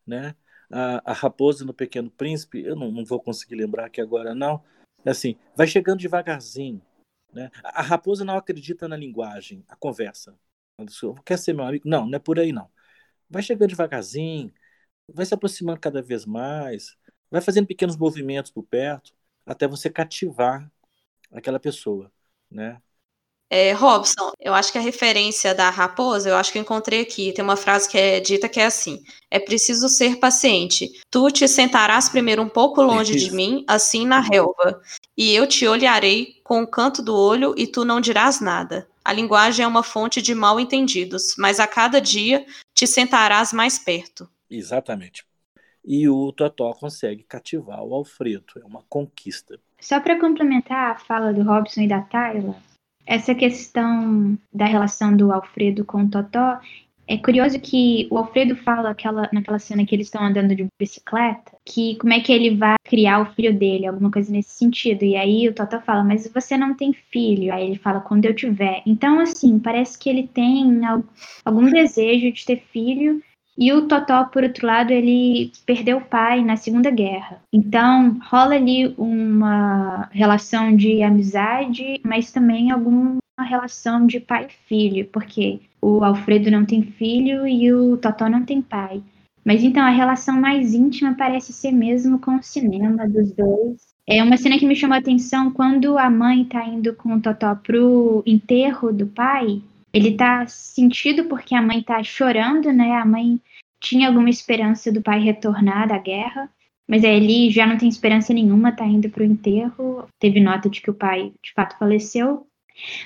né? 0.07 0.37
A, 0.71 1.11
a 1.11 1.13
Raposa 1.13 1.65
no 1.65 1.75
Pequeno 1.75 2.11
Príncipe, 2.11 2.63
eu 2.63 2.77
não, 2.77 2.91
não 2.91 3.05
vou 3.05 3.21
conseguir 3.21 3.57
lembrar 3.57 3.87
aqui 3.87 4.01
agora, 4.01 4.35
não. 4.35 4.63
Assim, 5.05 5.37
vai 5.57 5.67
chegando 5.67 6.01
devagarzinho. 6.01 6.81
Né? 7.33 7.51
A, 7.63 7.81
a 7.81 7.83
raposa 7.83 8.25
não 8.25 8.37
acredita 8.37 8.89
na 8.89 8.97
linguagem, 8.97 9.65
a 9.69 9.77
conversa. 9.77 10.39
Quer 11.25 11.39
ser 11.39 11.53
meu 11.53 11.65
amigo? 11.65 11.89
Não, 11.89 12.07
não 12.07 12.17
é 12.17 12.19
por 12.19 12.39
aí, 12.39 12.53
não. 12.53 12.71
Vai 13.29 13.43
chegando 13.43 13.71
devagarzinho, 13.71 14.53
vai 15.09 15.27
se 15.27 15.35
aproximando 15.35 15.81
cada 15.81 16.03
vez 16.03 16.25
mais, 16.27 16.97
vai 17.31 17.41
fazendo 17.41 17.67
pequenos 17.67 17.97
movimentos 17.97 18.51
por 18.51 18.65
perto, 18.65 19.15
até 19.47 19.69
você 19.69 19.91
cativar 19.91 20.71
aquela 21.31 21.61
pessoa, 21.61 22.11
né? 22.51 22.81
É, 23.53 23.73
Robson, 23.73 24.31
eu 24.39 24.55
acho 24.55 24.71
que 24.71 24.79
a 24.79 24.81
referência 24.81 25.53
da 25.53 25.69
raposa, 25.71 26.29
eu 26.29 26.37
acho 26.37 26.53
que 26.53 26.59
eu 26.59 26.63
encontrei 26.63 27.01
aqui. 27.01 27.33
Tem 27.33 27.45
uma 27.45 27.57
frase 27.57 27.89
que 27.89 27.99
é 27.99 28.21
dita 28.21 28.49
que 28.49 28.61
é 28.61 28.67
assim: 28.67 29.03
é 29.29 29.41
preciso 29.41 29.89
ser 29.89 30.21
paciente. 30.21 30.89
Tu 31.11 31.31
te 31.33 31.49
sentarás 31.49 32.09
primeiro 32.09 32.41
um 32.41 32.49
pouco 32.49 32.81
longe 32.81 33.17
de 33.17 33.33
mim, 33.33 33.65
assim 33.67 34.07
na 34.07 34.21
relva, 34.21 34.81
e 35.19 35.35
eu 35.35 35.49
te 35.49 35.67
olharei 35.67 36.41
com 36.45 36.63
o 36.63 36.67
canto 36.67 37.03
do 37.03 37.17
olho 37.17 37.53
e 37.59 37.67
tu 37.67 37.85
não 37.85 38.01
dirás 38.01 38.41
nada. 38.41 38.89
A 39.05 39.13
linguagem 39.13 39.65
é 39.65 39.69
uma 39.69 39.83
fonte 39.83 40.23
de 40.23 40.33
mal 40.33 40.61
entendidos, 40.61 41.35
mas 41.37 41.59
a 41.59 41.67
cada 41.67 42.01
dia 42.01 42.47
te 42.73 42.87
sentarás 42.87 43.53
mais 43.53 43.79
perto. 43.79 44.29
Exatamente. 44.49 45.25
E 45.85 46.09
o 46.09 46.31
Totó 46.33 46.73
consegue 46.75 47.25
cativar 47.25 47.83
o 47.83 47.95
Alfredo, 47.95 48.61
é 48.63 48.65
uma 48.65 48.83
conquista. 48.89 49.59
Só 49.81 49.99
para 49.99 50.21
complementar 50.21 50.93
a 50.93 50.99
fala 50.99 51.33
do 51.33 51.43
Robson 51.43 51.81
e 51.81 51.89
da 51.89 52.03
Tayla, 52.03 52.55
essa 53.11 53.35
questão 53.35 54.39
da 54.55 54.67
relação 54.67 55.17
do 55.17 55.33
Alfredo 55.33 55.85
com 55.85 56.05
o 56.05 56.09
Totó, 56.09 56.61
é 57.09 57.17
curioso 57.19 57.59
que 57.59 58.07
o 58.09 58.17
Alfredo 58.17 58.55
fala 58.55 58.91
aquela, 58.91 59.29
naquela 59.33 59.59
cena 59.59 59.85
que 59.85 59.93
eles 59.93 60.07
estão 60.07 60.25
andando 60.25 60.55
de 60.55 60.69
bicicleta, 60.79 61.51
que 61.65 61.97
como 61.97 62.13
é 62.13 62.21
que 62.21 62.33
ele 62.33 62.55
vai 62.55 62.77
criar 62.85 63.21
o 63.21 63.35
filho 63.35 63.53
dele, 63.53 63.85
alguma 63.85 64.13
coisa 64.13 64.31
nesse 64.31 64.51
sentido. 64.51 65.05
E 65.05 65.17
aí 65.17 65.49
o 65.49 65.53
Totó 65.53 65.81
fala, 65.81 66.05
mas 66.05 66.31
você 66.33 66.57
não 66.57 66.73
tem 66.73 66.93
filho. 66.93 67.53
Aí 67.53 67.67
ele 67.67 67.79
fala, 67.81 68.01
quando 68.01 68.27
eu 68.27 68.35
tiver. 68.35 68.81
Então, 68.87 69.19
assim, 69.19 69.59
parece 69.59 69.99
que 69.99 70.09
ele 70.09 70.29
tem 70.29 70.81
algum 71.45 71.69
desejo 71.69 72.31
de 72.31 72.47
ter 72.47 72.63
filho 72.73 73.21
E 73.59 73.73
o 73.73 73.87
Totó, 73.87 74.25
por 74.25 74.43
outro 74.43 74.67
lado, 74.67 74.91
ele 74.91 75.53
perdeu 75.67 75.99
o 75.99 76.05
pai 76.05 76.43
na 76.43 76.57
Segunda 76.57 76.91
Guerra. 76.91 77.43
Então, 77.53 78.19
rola 78.31 78.55
ali 78.55 78.95
uma 78.97 80.09
relação 80.13 80.75
de 80.75 81.03
amizade, 81.03 82.01
mas 82.05 82.33
também 82.33 82.71
alguma 82.71 83.19
relação 83.39 84.07
de 84.07 84.21
pai 84.21 84.47
e 84.47 84.69
filho, 84.69 85.09
porque 85.13 85.61
o 85.81 86.05
Alfredo 86.05 86.51
não 86.51 86.65
tem 86.65 86.83
filho 86.83 87.47
e 87.47 87.73
o 87.73 87.97
Totó 87.97 88.29
não 88.29 88.45
tem 88.45 88.61
pai. 88.61 89.03
Mas 89.45 89.63
então 89.65 89.83
a 89.83 89.91
relação 89.91 90.39
mais 90.39 90.75
íntima 90.75 91.15
parece 91.17 91.53
ser 91.53 91.73
mesmo 91.73 92.19
com 92.19 92.37
o 92.37 92.43
cinema 92.43 93.09
dos 93.09 93.33
dois. 93.33 93.91
É 94.07 94.23
uma 94.23 94.37
cena 94.37 94.59
que 94.59 94.67
me 94.67 94.77
chamou 94.77 94.97
a 94.97 94.99
atenção 94.99 95.51
quando 95.51 95.97
a 95.97 96.11
mãe 96.11 96.45
tá 96.45 96.67
indo 96.67 96.95
com 96.95 97.15
o 97.15 97.21
Totó 97.21 97.55
pro 97.55 98.23
enterro 98.27 98.93
do 98.93 99.07
pai. 99.07 99.63
Ele 99.93 100.17
tá 100.17 100.47
sentido 100.47 101.25
porque 101.25 101.55
a 101.55 101.63
mãe 101.63 101.83
tá 101.83 102.03
chorando, 102.03 102.73
né? 102.73 102.93
A 102.93 103.05
mãe 103.05 103.41
tinha 103.81 104.09
alguma 104.09 104.31
esperança 104.31 104.93
do 104.93 105.03
pai 105.03 105.21
retornar 105.21 105.89
da 105.89 105.99
guerra, 105.99 106.51
mas 106.87 107.05
aí 107.05 107.17
ele 107.17 107.51
já 107.51 107.67
não 107.67 107.79
tem 107.79 107.89
esperança 107.89 108.33
nenhuma, 108.33 108.73
tá 108.73 108.85
indo 108.85 109.09
pro 109.09 109.25
enterro. 109.25 110.07
Teve 110.19 110.41
nota 110.41 110.69
de 110.69 110.81
que 110.81 110.91
o 110.91 110.95
pai 110.95 111.33
de 111.43 111.53
fato 111.53 111.79
faleceu. 111.79 112.47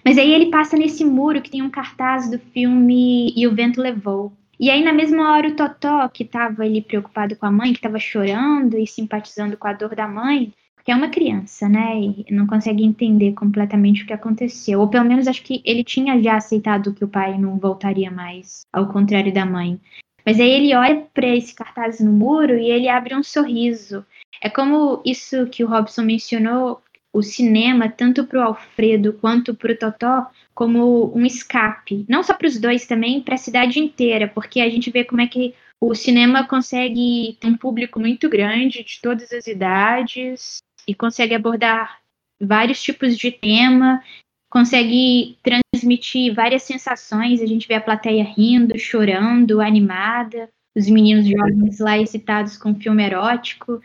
Mas 0.05 0.19
aí 0.19 0.33
ele 0.33 0.51
passa 0.51 0.77
nesse 0.77 1.05
muro 1.05 1.43
que 1.43 1.51
tem 1.51 1.63
um 1.63 1.71
cartaz 1.71 2.31
do 2.31 2.39
filme 2.39 3.33
E 3.37 3.47
o 3.47 3.55
Vento 3.55 3.81
Levou. 3.81 4.33
E 4.59 4.71
aí, 4.71 4.85
na 4.85 4.93
mesma 4.93 5.33
hora, 5.33 5.49
o 5.49 5.57
Totó, 5.57 6.09
que 6.09 6.23
estava 6.23 6.63
ali 6.63 6.81
preocupado 6.81 7.35
com 7.37 7.45
a 7.45 7.51
mãe, 7.51 7.73
que 7.73 7.79
estava 7.79 7.99
chorando 7.99 8.79
e 8.79 8.87
simpatizando 8.87 9.57
com 9.57 9.67
a 9.67 9.73
dor 9.73 9.97
da 9.97 10.07
mãe, 10.07 10.53
porque 10.85 10.93
é 10.93 10.97
uma 10.97 11.09
criança, 11.09 11.67
né? 11.67 11.99
E 11.99 12.27
não 12.31 12.47
consegue 12.47 12.85
entender 12.85 13.33
completamente 13.33 14.03
o 14.03 14.07
que 14.07 14.13
aconteceu. 14.13 14.81
Ou 14.81 14.87
pelo 14.87 15.07
menos 15.07 15.27
acho 15.27 15.43
que 15.43 15.63
ele 15.65 15.83
tinha 15.83 16.23
já 16.23 16.37
aceitado 16.37 16.93
que 16.93 17.03
o 17.03 17.09
pai 17.09 17.39
não 17.39 17.59
voltaria 17.59 18.11
mais, 18.11 18.67
ao 18.71 18.87
contrário 18.89 19.33
da 19.33 19.47
mãe. 19.47 19.81
Mas 20.27 20.39
aí 20.39 20.51
ele 20.51 20.75
olha 20.75 21.07
para 21.15 21.27
esse 21.27 21.55
cartaz 21.55 22.01
no 22.01 22.13
muro 22.13 22.59
e 22.59 22.71
ele 22.71 22.87
abre 22.87 23.15
um 23.15 23.23
sorriso. 23.23 24.05
É 24.43 24.51
como 24.51 25.01
isso 25.07 25.47
que 25.47 25.65
o 25.65 25.67
Robson 25.67 26.03
mencionou, 26.03 26.83
o 27.15 27.23
cinema, 27.23 27.89
tanto 27.89 28.27
para 28.27 28.41
o 28.41 28.43
Alfredo 28.43 29.15
quanto 29.15 29.55
para 29.55 29.73
o 29.73 29.79
Totó, 29.79 30.27
como 30.55 31.17
um 31.17 31.25
escape. 31.25 32.05
Não 32.07 32.23
só 32.23 32.35
para 32.35 32.49
os 32.49 32.61
dois 32.61 32.87
também, 32.87 33.23
para 33.23 33.37
a 33.37 33.39
cidade 33.39 33.81
inteira, 33.81 34.29
porque 34.29 34.61
a 34.61 34.69
gente 34.69 34.91
vê 34.91 35.03
como 35.03 35.23
é 35.23 35.27
que 35.27 35.55
o 35.81 35.95
cinema 35.95 36.47
consegue 36.47 37.39
ter 37.41 37.47
um 37.47 37.57
público 37.57 37.99
muito 37.99 38.29
grande, 38.29 38.85
de 38.85 39.01
todas 39.01 39.33
as 39.33 39.47
idades, 39.47 40.63
e 40.87 40.95
consegue 40.95 41.35
abordar 41.35 42.01
vários 42.41 42.83
tipos 42.83 43.17
de 43.17 43.31
tema, 43.31 44.03
consegue 44.51 45.39
transmitir 45.43 46.35
várias 46.35 46.63
sensações. 46.63 47.41
A 47.41 47.47
gente 47.47 47.67
vê 47.67 47.75
a 47.75 47.81
plateia 47.81 48.25
rindo, 48.25 48.79
chorando, 48.79 49.61
animada, 49.61 50.49
os 50.77 50.89
meninos 50.89 51.27
jovens 51.27 51.79
lá 51.79 51.99
excitados 51.99 52.57
com 52.57 52.75
filme 52.75 53.05
erótico. 53.05 53.81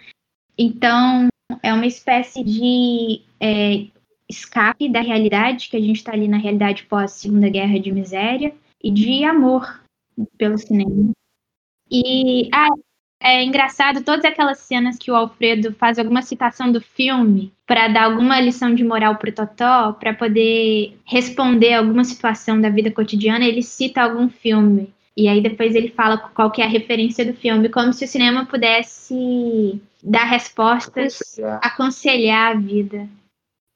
Então, 0.57 1.27
é 1.63 1.73
uma 1.73 1.85
espécie 1.85 2.43
de 2.43 3.21
é, 3.39 3.87
escape 4.29 4.89
da 4.89 5.01
realidade, 5.01 5.69
que 5.69 5.77
a 5.77 5.81
gente 5.81 5.97
está 5.97 6.13
ali 6.13 6.27
na 6.27 6.37
realidade 6.37 6.83
pós-segunda 6.83 7.49
guerra 7.49 7.79
de 7.79 7.91
miséria, 7.91 8.53
e 8.81 8.91
de 8.91 9.23
amor 9.23 9.81
pelo 10.37 10.57
cinema. 10.57 11.11
E 11.91 12.49
ah, 12.53 12.69
é 13.21 13.43
engraçado 13.43 14.03
todas 14.03 14.23
aquelas 14.23 14.59
cenas 14.59 14.97
que 14.97 15.11
o 15.11 15.15
Alfredo 15.15 15.73
faz 15.73 15.99
alguma 15.99 16.21
citação 16.21 16.71
do 16.71 16.79
filme 16.79 17.53
para 17.67 17.87
dar 17.89 18.05
alguma 18.05 18.39
lição 18.39 18.73
de 18.73 18.83
moral 18.83 19.17
pro 19.17 19.31
Totó, 19.31 19.93
para 19.93 20.13
poder 20.13 20.97
responder 21.05 21.73
alguma 21.73 22.03
situação 22.03 22.59
da 22.59 22.69
vida 22.69 22.89
cotidiana, 22.89 23.45
ele 23.45 23.61
cita 23.61 24.01
algum 24.01 24.29
filme. 24.29 24.93
E 25.17 25.27
aí 25.27 25.41
depois 25.41 25.75
ele 25.75 25.89
fala 25.89 26.17
qual 26.17 26.49
que 26.49 26.61
é 26.61 26.65
a 26.65 26.69
referência 26.69 27.25
do 27.25 27.33
filme, 27.33 27.67
como 27.67 27.91
se 27.91 28.05
o 28.05 28.07
cinema 28.07 28.45
pudesse 28.45 29.81
dar 30.01 30.23
respostas, 30.23 31.19
aconselhar, 31.19 31.59
aconselhar 31.61 32.51
a 32.51 32.59
vida. 32.59 33.09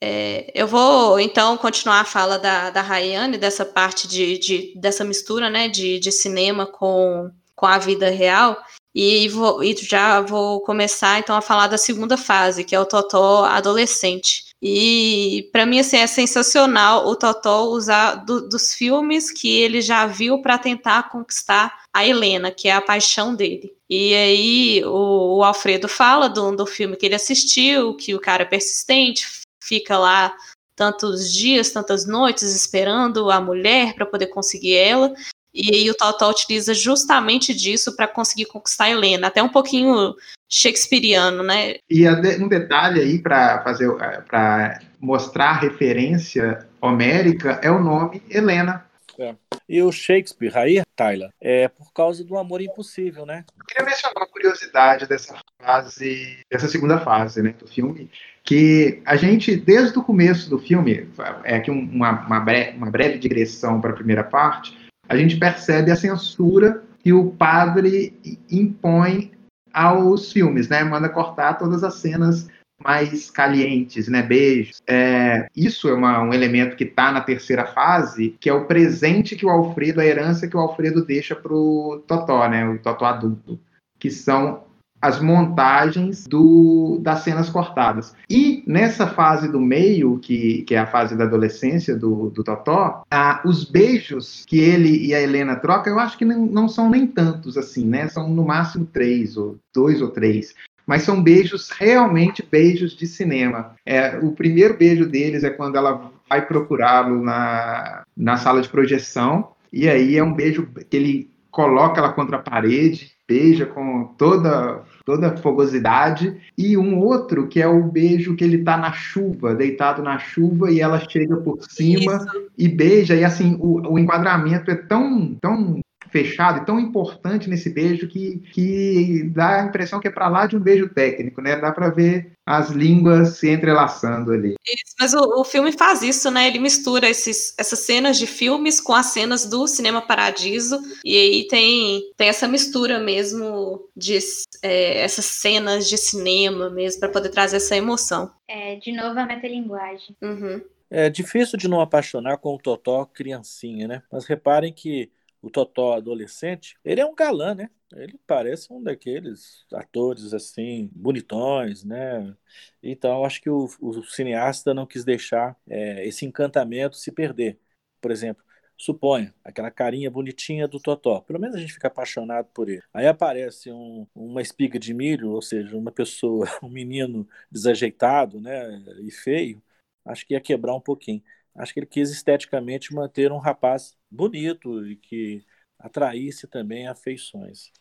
É, 0.01 0.51
eu 0.55 0.67
vou 0.67 1.19
então 1.19 1.57
continuar 1.57 1.99
a 1.99 2.05
fala 2.05 2.39
da, 2.39 2.69
da 2.69 2.81
Rayane, 2.81 3.37
dessa 3.37 3.65
parte 3.65 4.07
de, 4.07 4.37
de, 4.37 4.73
dessa 4.75 5.03
mistura 5.03 5.49
né, 5.49 5.67
de, 5.67 5.99
de 5.99 6.11
cinema 6.11 6.65
com, 6.65 7.29
com 7.55 7.65
a 7.65 7.77
vida 7.77 8.09
real. 8.09 8.57
E, 8.95 9.27
vou, 9.29 9.63
e 9.63 9.75
já 9.75 10.21
vou 10.21 10.61
começar 10.61 11.19
então 11.19 11.35
a 11.35 11.41
falar 11.41 11.67
da 11.67 11.77
segunda 11.77 12.15
fase, 12.15 12.63
que 12.63 12.75
é 12.75 12.79
o 12.79 12.85
Totó 12.85 13.43
adolescente. 13.45 14.45
E 14.61 15.49
para 15.51 15.65
mim 15.65 15.79
assim 15.79 15.97
é 15.97 16.07
sensacional 16.07 17.07
o 17.07 17.15
Totó 17.15 17.65
usar 17.65 18.15
do, 18.15 18.47
dos 18.47 18.73
filmes 18.73 19.31
que 19.31 19.59
ele 19.59 19.81
já 19.81 20.05
viu 20.05 20.41
para 20.41 20.57
tentar 20.57 21.09
conquistar 21.09 21.81
a 21.93 22.05
Helena, 22.05 22.51
que 22.51 22.67
é 22.67 22.71
a 22.71 22.81
paixão 22.81 23.35
dele. 23.35 23.73
E 23.89 24.13
aí 24.13 24.85
o, 24.85 25.37
o 25.37 25.43
Alfredo 25.43 25.87
fala 25.87 26.29
do, 26.29 26.55
do 26.55 26.65
filme 26.65 26.95
que 26.95 27.05
ele 27.05 27.15
assistiu, 27.15 27.95
que 27.95 28.15
o 28.15 28.19
cara 28.19 28.43
é 28.43 28.45
persistente, 28.45 29.27
fica 29.61 29.97
lá 29.97 30.35
tantos 30.75 31.31
dias, 31.31 31.69
tantas 31.69 32.05
noites 32.05 32.55
esperando 32.55 33.29
a 33.29 33.39
mulher 33.39 33.93
para 33.93 34.05
poder 34.05 34.27
conseguir 34.27 34.75
ela. 34.75 35.13
E 35.53 35.73
aí 35.73 35.89
o 35.89 35.93
Totó 35.93 36.29
utiliza 36.29 36.73
justamente 36.73 37.53
disso 37.53 37.95
para 37.95 38.07
conseguir 38.07 38.45
conquistar 38.45 38.85
a 38.85 38.89
Helena, 38.89 39.27
até 39.27 39.43
um 39.43 39.49
pouquinho 39.49 40.15
shakespeariano, 40.49 41.43
né? 41.43 41.75
E 41.89 42.07
um 42.09 42.47
detalhe 42.47 42.99
aí 42.99 43.19
para 43.19 43.63
fazer 43.63 43.91
para 44.27 44.79
mostrar 44.99 45.49
a 45.49 45.59
referência 45.59 46.67
homérica 46.81 47.59
é 47.61 47.69
o 47.69 47.81
nome 47.81 48.21
Helena. 48.29 48.85
É. 49.17 49.35
E 49.69 49.81
o 49.81 49.91
Shakespeare, 49.91 50.57
aí, 50.57 50.81
Tyler, 50.95 51.29
é 51.39 51.67
por 51.67 51.93
causa 51.93 52.23
do 52.23 52.37
amor 52.37 52.61
impossível, 52.61 53.25
né? 53.25 53.45
Eu 53.59 53.65
queria 53.65 53.85
mencionar 53.85 54.13
uma 54.17 54.27
curiosidade 54.27 55.07
dessa 55.07 55.39
fase, 55.61 56.39
dessa 56.51 56.67
segunda 56.67 56.99
fase, 56.99 57.41
né, 57.41 57.53
do 57.57 57.67
filme, 57.67 58.09
que 58.43 59.01
a 59.05 59.15
gente, 59.15 59.55
desde 59.55 59.97
o 59.97 60.03
começo 60.03 60.49
do 60.49 60.59
filme, 60.59 61.07
é 61.43 61.55
aqui 61.55 61.71
uma, 61.71 62.25
uma, 62.25 62.39
breve, 62.39 62.77
uma 62.77 62.89
breve 62.89 63.19
digressão 63.19 63.79
para 63.79 63.91
a 63.91 63.95
primeira 63.95 64.23
parte, 64.23 64.77
a 65.07 65.17
gente 65.17 65.37
percebe 65.37 65.91
a 65.91 65.95
censura 65.95 66.83
que 67.03 67.11
o 67.11 67.31
padre 67.31 68.17
impõe 68.49 69.31
aos 69.73 70.31
filmes, 70.31 70.69
né? 70.69 70.83
Manda 70.83 71.09
cortar 71.09 71.55
todas 71.55 71.83
as 71.83 71.95
cenas 71.95 72.47
mais 72.81 73.29
calientes, 73.29 74.07
né? 74.07 74.21
Beijos. 74.21 74.81
É, 74.87 75.47
isso 75.55 75.89
é 75.89 75.93
uma, 75.93 76.21
um 76.21 76.33
elemento 76.33 76.75
que 76.75 76.83
está 76.83 77.11
na 77.11 77.21
terceira 77.21 77.65
fase, 77.65 78.35
que 78.39 78.49
é 78.49 78.53
o 78.53 78.65
presente 78.65 79.35
que 79.35 79.45
o 79.45 79.49
Alfredo, 79.49 80.01
a 80.01 80.05
herança 80.05 80.47
que 80.47 80.55
o 80.55 80.59
Alfredo 80.59 81.05
deixa 81.05 81.35
pro 81.35 82.03
Totó, 82.07 82.47
né? 82.47 82.67
O 82.67 82.79
Totó 82.79 83.05
adulto, 83.05 83.59
que 83.99 84.11
são 84.11 84.63
as 85.03 85.19
montagens 85.19 86.25
do, 86.25 86.97
das 87.01 87.19
cenas 87.25 87.49
cortadas. 87.49 88.15
E 88.29 88.63
nessa 88.65 89.05
fase 89.05 89.51
do 89.51 89.59
meio, 89.59 90.17
que, 90.17 90.61
que 90.61 90.75
é 90.75 90.79
a 90.79 90.87
fase 90.87 91.13
da 91.13 91.25
adolescência 91.25 91.93
do, 91.93 92.29
do 92.29 92.41
Totó, 92.41 93.03
ah, 93.11 93.41
os 93.43 93.65
beijos 93.65 94.45
que 94.47 94.57
ele 94.57 95.05
e 95.05 95.13
a 95.13 95.21
Helena 95.21 95.57
trocam, 95.57 95.91
eu 95.91 95.99
acho 95.99 96.17
que 96.17 96.23
não, 96.23 96.45
não 96.45 96.69
são 96.69 96.89
nem 96.89 97.05
tantos 97.05 97.57
assim, 97.57 97.85
né? 97.85 98.07
São 98.07 98.29
no 98.29 98.45
máximo 98.45 98.85
três, 98.85 99.35
ou 99.35 99.57
dois 99.73 100.01
ou 100.01 100.07
três 100.09 100.55
mas 100.85 101.03
são 101.03 101.23
beijos 101.23 101.69
realmente 101.69 102.45
beijos 102.51 102.93
de 102.93 103.07
cinema. 103.07 103.73
É, 103.85 104.17
o 104.17 104.33
primeiro 104.33 104.77
beijo 104.77 105.05
deles 105.05 105.45
é 105.45 105.49
quando 105.49 105.77
ela 105.77 106.11
vai 106.29 106.45
procurá-lo 106.45 107.23
na, 107.23 108.03
na 108.17 108.35
sala 108.35 108.61
de 108.61 108.67
projeção, 108.67 109.51
e 109.71 109.87
aí 109.87 110.17
é 110.17 110.23
um 110.23 110.33
beijo 110.33 110.67
que 110.89 110.97
ele 110.97 111.31
coloca 111.49 112.01
ela 112.01 112.11
contra 112.11 112.35
a 112.35 112.41
parede, 112.41 113.13
beija 113.27 113.65
com 113.65 114.05
toda 114.17 114.83
toda 115.05 115.35
fogosidade 115.37 116.35
e 116.57 116.77
um 116.77 116.97
outro 116.97 117.47
que 117.47 117.61
é 117.61 117.67
o 117.67 117.83
beijo 117.83 118.35
que 118.35 118.43
ele 118.43 118.63
tá 118.63 118.77
na 118.77 118.93
chuva, 118.93 119.53
deitado 119.53 120.01
na 120.01 120.17
chuva 120.17 120.71
e 120.71 120.79
ela 120.79 120.99
chega 121.09 121.35
por 121.37 121.59
cima 121.61 122.15
Isso. 122.15 122.49
e 122.57 122.67
beija 122.67 123.15
e 123.15 123.23
assim 123.23 123.57
o, 123.59 123.93
o 123.93 123.99
enquadramento 123.99 124.71
é 124.71 124.75
tão 124.75 125.35
tão 125.41 125.82
fechado 126.13 126.61
e 126.61 126.65
tão 126.65 126.79
importante 126.79 127.49
nesse 127.49 127.71
beijo 127.71 128.07
que, 128.07 128.37
que 128.53 129.23
dá 129.33 129.61
a 129.61 129.65
impressão 129.65 129.99
que 129.99 130.07
é 130.07 130.11
para 130.11 130.27
lá 130.29 130.45
de 130.45 130.55
um 130.55 130.59
beijo 130.59 130.87
técnico, 130.87 131.41
né? 131.41 131.55
Dá 131.59 131.71
para 131.71 131.89
ver 131.89 132.33
as 132.45 132.69
línguas 132.69 133.37
se 133.37 133.49
entrelaçando 133.49 134.31
ali. 134.31 134.53
Isso, 134.63 134.95
mas 134.99 135.13
o, 135.15 135.41
o, 135.41 135.43
filme 135.43 135.71
faz 135.71 136.03
isso, 136.03 136.29
né? 136.29 136.47
Ele 136.47 136.59
mistura 136.59 137.09
esses, 137.09 137.55
essas 137.57 137.79
cenas 137.79 138.19
de 138.19 138.27
filmes 138.27 138.79
com 138.79 138.93
as 138.93 139.07
cenas 139.07 139.45
do 139.49 139.65
Cinema 139.65 140.03
Paradiso 140.03 140.79
e 141.03 141.17
aí 141.17 141.47
tem, 141.47 142.03
tem 142.15 142.29
essa 142.29 142.47
mistura 142.47 142.99
mesmo 142.99 143.89
de 143.97 144.19
é, 144.61 145.01
essas 145.01 145.25
cenas 145.25 145.89
de 145.89 145.97
cinema 145.97 146.69
mesmo 146.69 146.99
para 146.99 147.09
poder 147.09 147.29
trazer 147.29 147.57
essa 147.57 147.75
emoção. 147.75 148.31
É, 148.47 148.75
de 148.75 148.91
novo 148.91 149.19
a 149.19 149.25
metalinguagem. 149.25 150.15
Uhum. 150.21 150.61
É 150.91 151.09
difícil 151.09 151.57
de 151.57 151.67
não 151.67 151.81
apaixonar 151.81 152.37
com 152.37 152.53
o 152.53 152.59
Totó 152.59 153.03
criancinha, 153.03 153.87
né? 153.87 154.03
Mas 154.11 154.25
reparem 154.25 154.71
que 154.71 155.09
o 155.43 155.49
Totó 155.51 155.93
adolescente, 155.93 156.77
ele 156.85 157.01
é 157.01 157.05
um 157.05 157.13
galã, 157.13 157.53
né? 157.53 157.69
Ele 157.93 158.17
parece 158.25 158.71
um 158.71 158.81
daqueles 158.81 159.65
atores 159.73 160.33
assim, 160.33 160.89
bonitões, 160.95 161.83
né? 161.83 162.35
Então, 162.81 163.25
acho 163.25 163.41
que 163.41 163.49
o, 163.49 163.67
o 163.81 164.03
cineasta 164.05 164.73
não 164.73 164.87
quis 164.87 165.03
deixar 165.03 165.57
é, 165.69 166.07
esse 166.07 166.25
encantamento 166.25 166.95
se 166.95 167.11
perder. 167.11 167.59
Por 168.01 168.09
exemplo, 168.09 168.43
Suponha, 168.77 169.33
aquela 169.43 169.69
carinha 169.69 170.09
bonitinha 170.09 170.67
do 170.67 170.79
Totó. 170.79 171.21
Pelo 171.21 171.39
menos 171.39 171.55
a 171.55 171.59
gente 171.59 171.73
fica 171.73 171.87
apaixonado 171.87 172.47
por 172.53 172.69
ele. 172.69 172.81
Aí 172.93 173.05
aparece 173.07 173.71
um, 173.71 174.07
uma 174.15 174.41
espiga 174.41 174.79
de 174.79 174.93
milho, 174.93 175.31
ou 175.31 175.41
seja, 175.41 175.77
uma 175.77 175.91
pessoa, 175.91 176.47
um 176.63 176.69
menino 176.69 177.27
desajeitado 177.51 178.39
né, 178.41 178.81
e 179.01 179.11
feio. 179.11 179.61
Acho 180.05 180.25
que 180.25 180.33
ia 180.33 180.41
quebrar 180.41 180.73
um 180.75 180.81
pouquinho. 180.81 181.21
Acho 181.55 181.73
que 181.73 181.79
ele 181.81 181.87
quis 181.87 182.09
esteticamente 182.11 182.93
manter 182.93 183.31
um 183.31 183.37
rapaz 183.37 183.95
bonito 184.13 184.85
e 184.87 184.95
que 184.95 185.45
atraísse 185.79 186.47
também 186.47 186.87
afeições. 186.87 187.71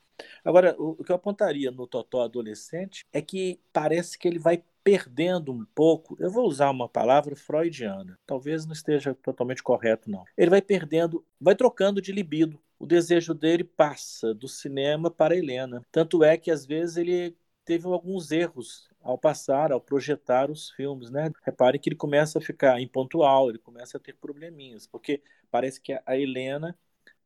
Agora, 0.45 0.75
o 0.79 1.03
que 1.03 1.11
eu 1.11 1.17
apontaria 1.17 1.71
no 1.71 1.87
Totó 1.87 2.23
adolescente 2.23 3.05
é 3.12 3.21
que 3.21 3.61
parece 3.73 4.19
que 4.19 4.29
ele 4.29 4.39
vai 4.39 4.62
perdendo 4.85 5.53
um 5.53 5.65
pouco, 5.75 6.17
eu 6.19 6.31
vou 6.31 6.47
usar 6.47 6.71
uma 6.71 6.89
palavra 6.89 7.37
freudiana, 7.37 8.19
talvez 8.27 8.67
não 8.67 8.73
esteja 8.73 9.15
totalmente 9.15 9.62
correto 9.62 10.11
não. 10.11 10.25
Ele 10.37 10.51
vai 10.51 10.61
perdendo, 10.61 11.25
vai 11.41 11.55
trocando 11.55 12.03
de 12.03 12.11
libido. 12.11 12.61
O 12.79 12.87
desejo 12.87 13.33
dele 13.33 13.62
passa 13.62 14.35
do 14.35 14.49
cinema 14.49 15.09
para 15.09 15.37
Helena. 15.37 15.87
Tanto 15.93 16.25
é 16.25 16.37
que 16.37 16.51
às 16.51 16.67
vezes 16.67 16.97
ele 16.97 17.37
teve 17.65 17.87
alguns 17.87 18.33
erros 18.33 18.89
ao 19.03 19.19
passar, 19.19 19.73
ao 19.73 19.81
projetar 19.81 20.51
os 20.51 20.71
filmes, 20.71 21.11
né? 21.11 21.31
Repare 21.43 21.79
que 21.79 21.89
ele 21.89 21.97
começa 21.97 22.39
a 22.39 22.43
ficar 22.43 22.81
impontual, 22.81 23.49
ele 23.49 23.59
começa 23.59 23.97
a 23.97 24.01
ter 24.01 24.15
probleminhas, 24.15 24.87
porque 24.87 25.23
parece 25.51 25.81
que 25.81 25.93
a 26.07 26.17
Helena 26.17 26.77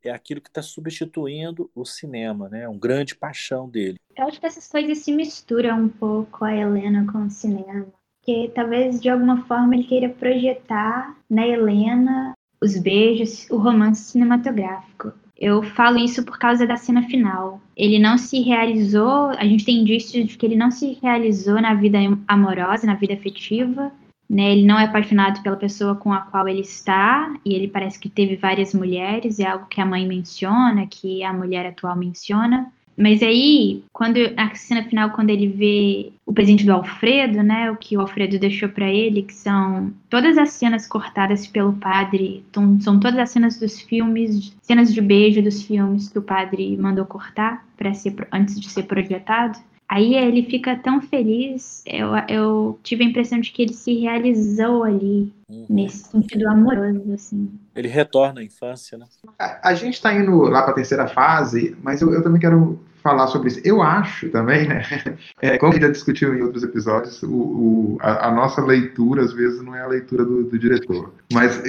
é 0.03 0.11
aquilo 0.11 0.41
que 0.41 0.49
está 0.49 0.63
substituindo 0.63 1.71
o 1.75 1.85
cinema, 1.85 2.49
né? 2.49 2.69
Um 2.69 2.79
grande 2.79 3.15
paixão 3.15 3.69
dele. 3.69 3.99
Eu 4.17 4.27
acho 4.27 4.41
que 4.41 4.47
essas 4.47 4.69
coisas 4.69 4.99
se 4.99 5.13
misturam 5.13 5.83
um 5.83 5.89
pouco 5.89 6.45
a 6.45 6.55
Helena 6.55 7.11
com 7.11 7.27
o 7.27 7.31
cinema, 7.31 7.87
porque 8.19 8.51
talvez 8.55 9.01
de 9.01 9.09
alguma 9.09 9.45
forma 9.47 9.75
ele 9.75 9.85
queira 9.85 10.09
projetar 10.09 11.17
na 11.29 11.47
Helena 11.47 12.35
os 12.63 12.79
beijos, 12.79 13.49
o 13.51 13.57
romance 13.57 14.13
cinematográfico. 14.13 15.13
Eu 15.39 15.63
falo 15.63 15.99
isso 15.99 16.25
por 16.25 16.39
causa 16.39 16.67
da 16.67 16.77
cena 16.77 17.03
final. 17.03 17.61
Ele 17.77 17.99
não 17.99 18.17
se 18.17 18.41
realizou, 18.41 19.31
a 19.31 19.45
gente 19.45 19.65
tem 19.65 19.79
indícios 19.79 20.27
de 20.27 20.39
que 20.39 20.47
ele 20.47 20.57
não 20.57 20.71
se 20.71 20.99
realizou 21.03 21.61
na 21.61 21.75
vida 21.75 21.99
amorosa, 22.27 22.87
na 22.87 22.95
vida 22.95 23.13
afetiva, 23.13 23.93
né? 24.29 24.53
Ele 24.53 24.67
não 24.67 24.79
é 24.79 24.85
apaixonado 24.85 25.43
pela 25.43 25.57
pessoa 25.57 25.95
com 25.95 26.13
a 26.13 26.23
qual 26.23 26.49
ele 26.49 26.63
está, 26.63 27.35
e 27.45 27.55
ele 27.55 27.69
parece 27.69 27.99
que 27.99 28.09
teve 28.09 28.37
várias 28.37 28.75
mulheres, 28.75 29.39
é 29.39 29.47
algo 29.47 29.67
que 29.67 29.81
a 29.81 29.87
mãe 29.87 30.07
menciona, 30.07 30.87
que 30.87 31.23
a 31.23 31.33
mulher 31.33 31.67
atual 31.67 31.97
menciona. 31.97 32.73
Mas 32.97 33.23
aí, 33.23 33.85
quando 33.93 34.17
na 34.35 34.55
cena 34.55 34.83
final, 34.85 35.11
quando 35.11 35.31
ele 35.31 35.49
vê 35.49 36.13
o 36.25 36.33
presente 36.33 36.65
do 36.65 36.73
Alfredo, 36.73 37.43
né, 37.43 37.71
o 37.71 37.77
que 37.77 37.97
o 37.97 38.01
Alfredo 38.01 38.39
deixou 38.39 38.69
para 38.69 38.89
ele, 38.89 39.23
que 39.23 39.35
são 39.35 39.93
todas 40.09 40.39
as 40.39 40.51
cenas 40.51 40.87
cortadas 40.87 41.47
pelo 41.47 41.75
padre, 41.75 42.43
então, 42.51 42.81
são 42.81 42.99
todas 42.99 43.19
as 43.19 43.31
cenas 43.31 43.59
dos 43.59 43.81
filmes, 43.81 44.57
cenas 44.63 44.93
de 44.93 45.01
beijo 45.01 45.43
dos 45.43 45.63
filmes 45.63 46.09
que 46.09 46.19
o 46.19 46.23
padre 46.23 46.77
mandou 46.77 47.05
cortar 47.05 47.67
para 47.77 47.93
ser 47.93 48.15
antes 48.33 48.59
de 48.59 48.71
ser 48.71 48.85
projetado. 48.85 49.59
Aí 49.89 50.15
ele 50.15 50.43
fica 50.43 50.75
tão 50.77 51.01
feliz, 51.01 51.83
eu, 51.87 52.09
eu 52.29 52.79
tive 52.83 53.05
a 53.05 53.07
impressão 53.07 53.41
de 53.41 53.53
que 53.53 53.63
ele 53.63 53.73
se 53.73 53.95
realizou 53.95 54.83
ali, 54.83 55.33
uhum. 55.49 55.67
nesse 55.71 56.09
sentido 56.09 56.49
amoroso, 56.49 57.13
assim. 57.13 57.49
Ele 57.75 57.87
retorna 57.87 58.41
à 58.41 58.45
infância, 58.45 58.99
né? 58.99 59.07
A, 59.39 59.71
a 59.71 59.75
gente 59.75 59.95
está 59.95 60.13
indo 60.13 60.37
lá 60.43 60.63
para 60.63 60.73
a 60.73 60.75
terceira 60.75 61.07
fase, 61.07 61.77
mas 61.83 62.03
eu, 62.03 62.13
eu, 62.13 62.21
também 62.21 62.41
quero 62.41 62.81
falar 63.01 63.29
sobre 63.29 63.49
isso. 63.49 63.61
Eu 63.65 63.81
acho 63.81 64.29
também, 64.31 64.67
né? 64.67 64.83
É, 65.41 65.57
como 65.57 65.71
a 65.71 65.75
gente 65.75 65.85
já 65.85 65.93
discutiu 65.93 66.35
em 66.35 66.43
outros 66.43 66.65
episódios, 66.65 67.23
o, 67.23 67.31
o 67.31 67.99
a, 68.01 68.29
a, 68.29 68.31
nossa 68.33 68.61
leitura, 68.65 69.23
às 69.23 69.33
vezes, 69.33 69.63
não 69.63 69.75
é 69.75 69.83
a 69.83 69.87
leitura 69.87 70.25
do, 70.25 70.43
do 70.45 70.59
diretor. 70.59 71.15
Mas 71.33 71.63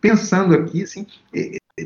pensando 0.00 0.54
aqui, 0.54 0.84
assim, 0.84 1.06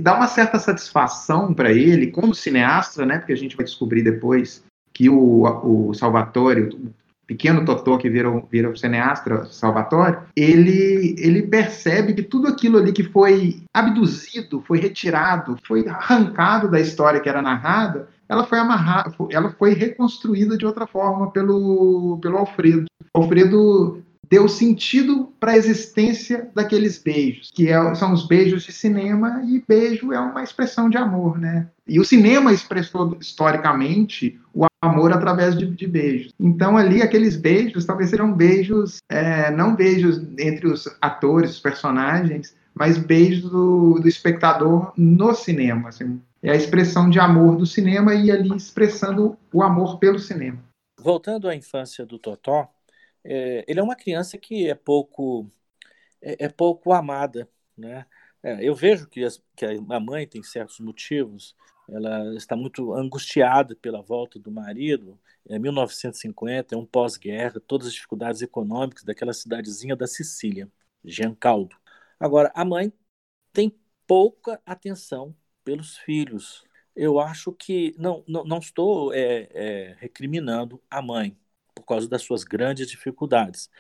dá 0.01 0.15
uma 0.15 0.29
certa 0.29 0.61
satisfação 0.61 1.53
para 1.53 1.73
ele, 1.73 2.13
como 2.13 2.35
cineasta, 2.35 3.05
né? 3.05 3.19
Porque 3.19 3.33
a 3.33 3.37
gente 3.37 3.57
vai 3.57 3.65
descobrir 3.65 4.03
depois 4.03 4.63
que 4.93 5.09
o, 5.09 5.89
o 5.89 5.95
Salvatore, 5.95 6.71
o 6.75 6.93
pequeno 7.27 7.65
Totó 7.65 7.97
que 7.97 8.11
vira, 8.11 8.29
vira 8.51 8.71
o 8.71 8.77
cineasta 8.77 9.45
Salvatore, 9.47 10.19
ele, 10.37 11.15
ele 11.19 11.43
percebe 11.43 12.15
que 12.15 12.23
tudo 12.23 12.49
aquilo 12.49 12.79
ali 12.79 12.93
que 12.93 13.05
foi 13.05 13.63
abduzido, 13.73 14.63
foi 14.67 14.79
retirado, 14.79 15.57
foi 15.67 15.87
arrancado 15.89 16.71
da 16.71 16.81
história 16.81 17.21
que 17.21 17.29
era 17.29 17.41
narrada, 17.41 18.09
ela 18.29 18.45
foi 18.45 18.59
amarrada, 18.59 19.15
ela 19.31 19.51
foi 19.59 19.75
reconstruída 19.75 20.57
de 20.57 20.65
outra 20.65 20.87
forma 20.87 21.31
pelo, 21.31 22.19
pelo 22.21 22.39
Alfredo. 22.39 22.87
Alfredo 23.13 24.03
deu 24.33 24.49
sentido 24.49 25.31
para 25.39 25.53
a 25.53 25.57
existência 25.59 26.51
daqueles 26.55 26.97
beijos, 26.97 27.51
que 27.53 27.69
é, 27.69 27.95
são 27.95 28.15
os 28.15 28.27
beijos 28.27 28.63
de 28.63 28.73
cinema, 28.73 29.43
e 29.45 29.63
beijo 29.69 30.11
é 30.11 30.19
uma 30.19 30.43
expressão 30.43 30.89
de 30.89 30.97
amor, 30.97 31.39
né? 31.39 31.69
E 31.87 32.01
o 32.01 32.05
cinema 32.05 32.51
expressou 32.51 33.15
historicamente 33.21 34.41
o 34.55 34.65
amor 34.81 35.13
através 35.13 35.55
de, 35.55 35.67
de 35.67 35.87
beijos. 35.87 36.33
Então, 36.41 36.79
ali, 36.79 37.03
aqueles 37.03 37.37
beijos 37.37 37.85
talvez 37.85 38.09
sejam 38.09 38.33
beijos, 38.33 39.03
é, 39.07 39.51
não 39.51 39.77
beijos 39.77 40.23
entre 40.39 40.67
os 40.67 40.89
atores, 40.99 41.51
os 41.51 41.61
personagens, 41.61 42.57
mas 42.73 42.97
beijos 42.97 43.51
do, 43.51 44.01
do 44.01 44.09
espectador 44.09 44.95
no 44.97 45.35
cinema. 45.35 45.91
Assim, 45.91 46.19
é 46.43 46.53
a 46.53 46.57
expressão 46.57 47.11
de 47.11 47.21
amor 47.21 47.57
do 47.57 47.67
cinema 47.67 48.15
e 48.15 48.31
ali 48.31 48.57
expressando 48.57 49.37
o 49.53 49.63
amor 49.63 49.99
pelo 49.99 50.19
cinema. 50.19 50.59
Voltando 50.99 51.51
à 51.51 51.55
infância 51.55 52.07
do 52.07 52.19
Totó, 52.19 52.71
é, 53.25 53.65
ele 53.69 53.81
é 53.81 53.83
uma 53.83 53.97
criança 53.97 54.39
que 54.39 54.69
é 54.69 54.75
pouco 54.75 55.51
é, 56.23 56.47
é 56.47 56.49
pouco 56.49 56.93
amada, 56.93 57.49
né? 57.77 58.07
É, 58.43 58.67
eu 58.67 58.75
vejo 58.75 59.09
que, 59.09 59.25
as, 59.25 59.43
que, 59.57 59.65
a 59.67 60.01
mãe 60.01 60.27
tem 60.27 60.43
certos 60.43 60.81
motivos. 60.81 61.57
Ela 61.89 62.35
está 62.37 62.57
muito 62.57 62.93
angustiada 62.95 63.77
pela 63.77 64.03
volta 64.03 64.39
do 64.39 64.51
marido. 64.51 65.19
É 65.49 65.59
1950, 65.59 66.75
é 66.75 66.79
um 66.79 66.87
pós-guerra, 66.87 67.61
todas 67.67 67.89
as 67.89 67.95
dificuldades 67.95 68.43
econômicas 68.43 69.05
daquela 69.05 69.33
cidadezinha 69.33 69.97
da 69.97 70.07
Sicília, 70.07 70.71
Giancaldo. 71.05 71.77
Agora, 72.19 72.53
a 72.55 72.65
mãe 72.65 72.93
tem 73.53 73.77
pouca 74.07 74.61
atenção 74.67 75.35
pelos 75.65 75.97
filhos. 75.99 76.65
Eu 76.95 77.19
acho 77.21 77.53
que 77.53 77.95
não, 77.99 78.25
não, 78.29 78.45
não 78.45 78.59
estou 78.59 79.13
é, 79.15 79.49
é, 79.53 79.97
recriminando 79.99 80.83
a 80.91 81.03
mãe 81.03 81.37
por 81.75 81.85
causa 81.85 82.09
das 82.09 82.23
suas 82.23 82.45
grandes 82.45 82.89
dificuldades. 82.89 83.71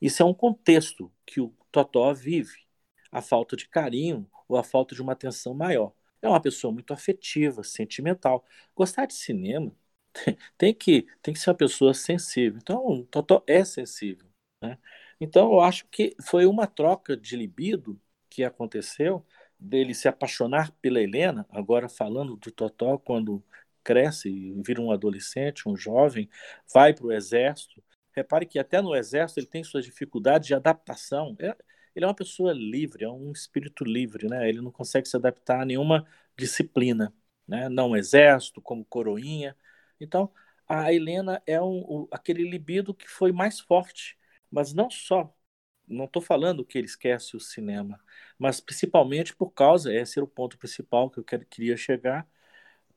Isso 0.00 0.22
é 0.22 0.26
um 0.26 0.34
contexto 0.34 1.12
que 1.24 1.40
o 1.40 1.54
Totó 1.70 2.12
vive, 2.14 2.66
a 3.10 3.22
falta 3.22 3.56
de 3.56 3.68
carinho 3.68 4.28
ou 4.48 4.56
a 4.58 4.64
falta 4.64 4.94
de 4.94 5.02
uma 5.02 5.12
atenção 5.12 5.54
maior. 5.54 5.92
É 6.22 6.28
uma 6.28 6.40
pessoa 6.40 6.72
muito 6.72 6.92
afetiva, 6.92 7.62
sentimental. 7.62 8.44
Gostar 8.74 9.06
de 9.06 9.14
cinema 9.14 9.72
tem 10.58 10.74
que, 10.74 11.06
tem 11.22 11.34
que 11.34 11.40
ser 11.40 11.50
uma 11.50 11.56
pessoa 11.56 11.94
sensível. 11.94 12.58
Então, 12.60 12.84
o 12.86 13.04
Totó 13.06 13.42
é 13.46 13.64
sensível. 13.64 14.28
Né? 14.62 14.78
Então, 15.20 15.52
eu 15.52 15.60
acho 15.60 15.86
que 15.88 16.16
foi 16.22 16.46
uma 16.46 16.66
troca 16.66 17.16
de 17.16 17.36
libido 17.36 18.00
que 18.28 18.44
aconteceu, 18.44 19.24
dele 19.58 19.94
se 19.94 20.08
apaixonar 20.08 20.70
pela 20.82 21.00
Helena, 21.00 21.46
agora 21.50 21.88
falando 21.88 22.36
do 22.36 22.50
Totó, 22.50 22.98
quando 22.98 23.42
cresce 23.86 24.52
vira 24.64 24.80
um 24.80 24.90
adolescente, 24.90 25.68
um 25.68 25.76
jovem, 25.76 26.28
vai 26.72 26.92
para 26.92 27.06
o 27.06 27.12
exército. 27.12 27.82
Repare 28.12 28.44
que 28.46 28.58
até 28.58 28.82
no 28.82 28.94
exército 28.96 29.38
ele 29.40 29.46
tem 29.46 29.62
suas 29.62 29.84
dificuldades 29.84 30.48
de 30.48 30.54
adaptação. 30.54 31.36
É, 31.38 31.56
ele 31.94 32.04
é 32.04 32.08
uma 32.08 32.14
pessoa 32.14 32.52
livre, 32.52 33.04
é 33.04 33.08
um 33.08 33.30
espírito 33.32 33.84
livre, 33.84 34.28
né? 34.28 34.48
Ele 34.48 34.60
não 34.60 34.72
consegue 34.72 35.06
se 35.08 35.16
adaptar 35.16 35.60
a 35.62 35.64
nenhuma 35.64 36.04
disciplina, 36.36 37.14
né? 37.46 37.68
Não 37.68 37.96
exército, 37.96 38.60
como 38.60 38.84
coroinha. 38.84 39.56
Então, 40.00 40.32
a 40.68 40.92
Helena 40.92 41.40
é 41.46 41.60
um, 41.62 42.08
aquele 42.10 42.48
libido 42.48 42.92
que 42.94 43.08
foi 43.08 43.30
mais 43.32 43.60
forte, 43.60 44.18
mas 44.50 44.72
não 44.74 44.90
só. 44.90 45.32
Não 45.86 46.06
estou 46.06 46.20
falando 46.20 46.64
que 46.64 46.76
ele 46.78 46.86
esquece 46.86 47.36
o 47.36 47.40
cinema, 47.40 48.00
mas 48.38 48.60
principalmente 48.60 49.34
por 49.36 49.52
causa, 49.52 49.94
esse 49.94 50.18
era 50.18 50.24
o 50.24 50.28
ponto 50.28 50.58
principal 50.58 51.08
que 51.10 51.18
eu 51.20 51.24
queria 51.24 51.76
chegar, 51.76 52.28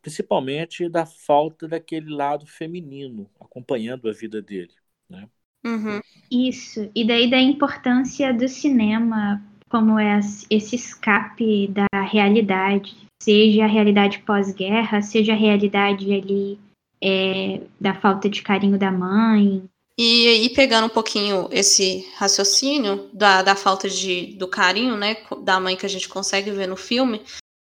principalmente 0.01 0.87
da 0.89 1.05
falta 1.05 1.67
daquele 1.67 2.09
lado 2.09 2.45
feminino 2.45 3.29
acompanhando 3.39 4.09
a 4.09 4.13
vida 4.13 4.41
dele, 4.41 4.73
né? 5.09 5.27
Uhum. 5.65 5.99
Isso, 6.31 6.89
e 6.95 7.05
daí 7.05 7.29
da 7.29 7.39
importância 7.39 8.33
do 8.33 8.47
cinema 8.47 9.43
como 9.69 9.99
é 9.99 10.19
esse 10.49 10.75
escape 10.75 11.67
da 11.67 12.01
realidade, 12.01 12.95
seja 13.21 13.65
a 13.65 13.67
realidade 13.67 14.19
pós-guerra, 14.19 15.01
seja 15.01 15.33
a 15.33 15.35
realidade 15.35 16.11
ali 16.11 16.59
é, 17.01 17.61
da 17.79 17.93
falta 17.93 18.27
de 18.27 18.41
carinho 18.41 18.79
da 18.79 18.91
mãe. 18.91 19.63
E 19.97 20.27
aí, 20.27 20.49
pegando 20.49 20.85
um 20.85 20.89
pouquinho 20.89 21.49
esse 21.51 22.07
raciocínio 22.15 23.09
da, 23.13 23.41
da 23.43 23.55
falta 23.55 23.89
de, 23.89 24.33
do 24.37 24.47
carinho, 24.47 24.95
né, 24.95 25.17
da 25.43 25.59
mãe 25.59 25.75
que 25.75 25.85
a 25.85 25.89
gente 25.89 26.07
consegue 26.07 26.51
ver 26.51 26.67
no 26.67 26.77
filme, 26.77 27.21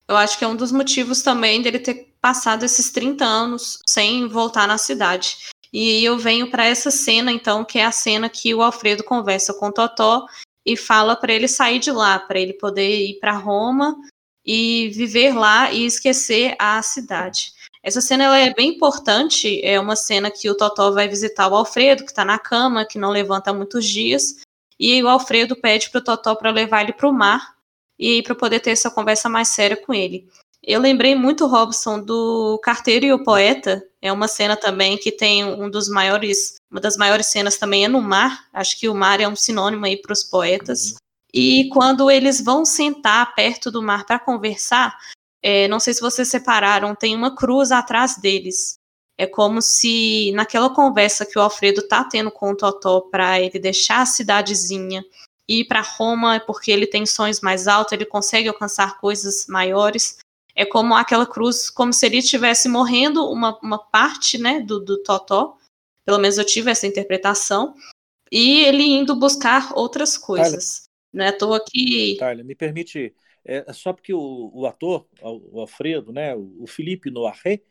eu 0.07 0.17
acho 0.17 0.37
que 0.37 0.43
é 0.43 0.47
um 0.47 0.55
dos 0.55 0.71
motivos 0.71 1.21
também 1.21 1.61
dele 1.61 1.79
ter 1.79 2.13
passado 2.21 2.63
esses 2.63 2.91
30 2.91 3.23
anos 3.25 3.79
sem 3.87 4.27
voltar 4.27 4.67
na 4.67 4.77
cidade. 4.77 5.37
E 5.71 6.03
eu 6.03 6.17
venho 6.17 6.51
para 6.51 6.65
essa 6.65 6.91
cena, 6.91 7.31
então, 7.31 7.65
que 7.65 7.79
é 7.79 7.85
a 7.85 7.91
cena 7.91 8.29
que 8.29 8.53
o 8.53 8.61
Alfredo 8.61 9.03
conversa 9.03 9.53
com 9.53 9.67
o 9.67 9.71
Totó 9.71 10.25
e 10.65 10.77
fala 10.77 11.15
para 11.15 11.33
ele 11.33 11.47
sair 11.47 11.79
de 11.79 11.91
lá, 11.91 12.19
para 12.19 12.39
ele 12.39 12.53
poder 12.53 13.07
ir 13.07 13.19
para 13.19 13.33
Roma 13.33 13.95
e 14.45 14.89
viver 14.89 15.33
lá 15.33 15.71
e 15.71 15.85
esquecer 15.85 16.55
a 16.59 16.81
cidade. 16.81 17.51
Essa 17.81 17.99
cena 17.99 18.25
ela 18.25 18.37
é 18.37 18.53
bem 18.53 18.75
importante, 18.75 19.59
é 19.63 19.79
uma 19.79 19.95
cena 19.95 20.31
que 20.31 20.49
o 20.49 20.55
Totó 20.55 20.91
vai 20.91 21.07
visitar 21.07 21.49
o 21.49 21.55
Alfredo, 21.55 22.03
que 22.03 22.11
está 22.11 22.23
na 22.23 22.39
cama, 22.39 22.85
que 22.85 22.97
não 22.97 23.09
levanta 23.09 23.51
há 23.51 23.53
muitos 23.53 23.85
dias, 23.85 24.37
e 24.79 25.01
o 25.03 25.09
Alfredo 25.09 25.55
pede 25.55 25.89
para 25.89 25.99
o 25.99 26.03
Totó 26.03 26.35
para 26.35 26.51
levar 26.51 26.83
ele 26.83 26.93
para 26.93 27.09
o 27.09 27.13
mar 27.13 27.52
e 27.97 28.21
para 28.23 28.35
poder 28.35 28.59
ter 28.59 28.71
essa 28.71 28.89
conversa 28.89 29.29
mais 29.29 29.49
séria 29.49 29.77
com 29.77 29.93
ele. 29.93 30.27
Eu 30.65 30.79
lembrei 30.79 31.13
muito, 31.13 31.45
Robson, 31.45 31.99
do 31.99 32.57
Carteiro 32.63 33.05
e 33.05 33.11
o 33.11 33.23
Poeta. 33.23 33.83
É 34.01 34.11
uma 34.11 34.29
cena 34.29 34.55
também 34.55 34.97
que 34.97 35.11
tem 35.11 35.43
um 35.43 35.69
dos 35.69 35.89
maiores, 35.89 36.55
uma 36.71 36.79
das 36.79 36.95
maiores 36.95 37.27
cenas 37.27 37.57
também 37.57 37.83
é 37.83 37.87
no 37.89 38.01
mar. 38.01 38.47
Acho 38.53 38.79
que 38.79 38.87
o 38.87 38.95
mar 38.95 39.19
é 39.19 39.27
um 39.27 39.35
sinônimo 39.35 39.85
aí 39.85 39.97
para 39.97 40.13
os 40.13 40.23
poetas. 40.23 40.95
E 41.33 41.67
quando 41.69 42.09
eles 42.09 42.41
vão 42.41 42.63
sentar 42.63 43.35
perto 43.35 43.69
do 43.69 43.81
mar 43.81 44.05
para 44.05 44.19
conversar, 44.19 44.95
é, 45.41 45.67
não 45.67 45.81
sei 45.81 45.93
se 45.93 45.99
vocês 45.99 46.29
separaram, 46.29 46.95
tem 46.95 47.13
uma 47.13 47.35
cruz 47.35 47.71
atrás 47.71 48.17
deles. 48.17 48.75
É 49.17 49.27
como 49.27 49.61
se 49.61 50.31
naquela 50.33 50.73
conversa 50.73 51.25
que 51.25 51.37
o 51.37 51.41
Alfredo 51.41 51.85
tá 51.87 52.05
tendo 52.05 52.31
com 52.31 52.51
o 52.51 52.55
Totó 52.55 53.01
para 53.01 53.39
ele 53.39 53.59
deixar 53.59 54.01
a 54.01 54.05
cidadezinha 54.05 55.03
e 55.47 55.61
ir 55.61 55.65
para 55.65 55.81
Roma, 55.81 56.39
porque 56.39 56.71
ele 56.71 56.87
tem 56.87 57.05
sonhos 57.05 57.41
mais 57.41 57.67
altos, 57.67 57.93
ele 57.93 58.05
consegue 58.05 58.47
alcançar 58.47 58.99
coisas 58.99 59.45
maiores. 59.47 60.17
É 60.55 60.65
como 60.65 60.93
aquela 60.93 61.25
cruz, 61.25 61.69
como 61.69 61.91
se 61.91 62.05
ele 62.05 62.17
estivesse 62.17 62.69
morrendo 62.69 63.25
uma, 63.29 63.57
uma 63.59 63.77
parte 63.77 64.37
né, 64.37 64.59
do, 64.59 64.79
do 64.79 65.01
Totó. 65.01 65.57
Pelo 66.05 66.19
menos 66.19 66.37
eu 66.37 66.45
tive 66.45 66.69
essa 66.69 66.87
interpretação. 66.87 67.73
E 68.31 68.61
ele 68.61 68.83
indo 68.83 69.15
buscar 69.15 69.71
outras 69.75 70.17
coisas. 70.17 70.83
Não 71.11 71.25
é 71.25 71.29
à 71.29 71.37
toa 71.37 71.63
que. 71.63 72.15
Tyler, 72.17 72.45
me 72.45 72.55
permite. 72.55 73.13
É, 73.45 73.65
é 73.67 73.73
só 73.73 73.93
porque 73.93 74.13
o, 74.13 74.51
o 74.53 74.65
ator, 74.65 75.05
o 75.21 75.59
Alfredo, 75.59 76.11
né, 76.11 76.35
o, 76.35 76.63
o 76.63 76.67
Felipe 76.67 77.11
Noiré, 77.11 77.61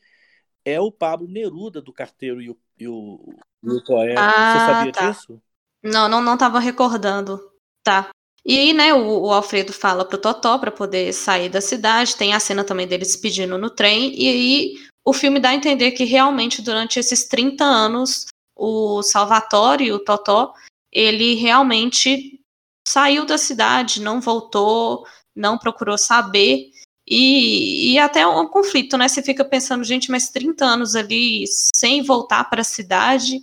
é 0.65 0.81
o 0.81 0.93
Pablo 0.93 1.27
Neruda 1.27 1.81
do 1.81 1.93
Carteiro 1.93 2.41
e 2.41 2.51
o, 2.51 2.59
e 2.79 2.87
o, 2.87 3.35
e 3.63 3.71
o 3.71 3.85
Poeta. 3.85 4.21
Ah, 4.21 4.53
Você 4.53 4.73
sabia 4.73 4.93
tá. 4.93 5.11
disso? 5.11 5.43
Não, 5.83 6.09
não, 6.09 6.23
não 6.23 6.35
estava 6.35 6.61
recordando. 6.61 7.52
Tá. 7.85 8.11
E 8.45 8.59
aí, 8.59 8.73
né, 8.73 8.93
o, 8.93 9.23
o 9.23 9.33
Alfredo 9.33 9.73
fala 9.73 10.05
pro 10.05 10.19
Totó 10.19 10.59
para 10.59 10.71
poder 10.71 11.13
sair 11.13 11.49
da 11.49 11.61
cidade. 11.61 12.17
Tem 12.17 12.35
a 12.35 12.41
cena 12.41 12.65
também 12.65 12.87
dele 12.87 13.05
despedindo 13.05 13.57
no 13.57 13.71
trem. 13.71 14.13
E 14.21 14.29
aí 14.29 14.75
o 15.05 15.13
filme 15.13 15.41
dá 15.41 15.51
a 15.51 15.55
entender 15.55 15.93
que 15.93 16.05
realmente 16.05 16.63
durante 16.63 16.99
esses 16.99 17.25
30 17.25 17.65
anos 17.65 18.27
o 18.57 19.03
Salvatore, 19.03 19.93
o 19.93 19.99
Totó, 19.99 20.53
ele 20.93 21.35
realmente 21.35 22.41
saiu 22.87 23.25
da 23.25 23.39
cidade, 23.39 24.01
não 24.01 24.21
voltou, 24.21 25.07
não 25.35 25.59
procurou 25.59 25.97
saber. 25.97 26.71
E, 27.07 27.93
e 27.93 27.99
até 27.99 28.27
um 28.27 28.47
conflito, 28.47 28.97
né? 28.97 29.09
Você 29.09 29.23
fica 29.23 29.45
pensando, 29.45 29.83
gente, 29.83 30.11
mas 30.11 30.31
30 30.31 30.65
anos 30.65 30.95
ali 30.95 31.45
sem 31.75 32.03
voltar 32.03 32.49
para 32.49 32.61
a 32.61 32.65
cidade, 32.65 33.43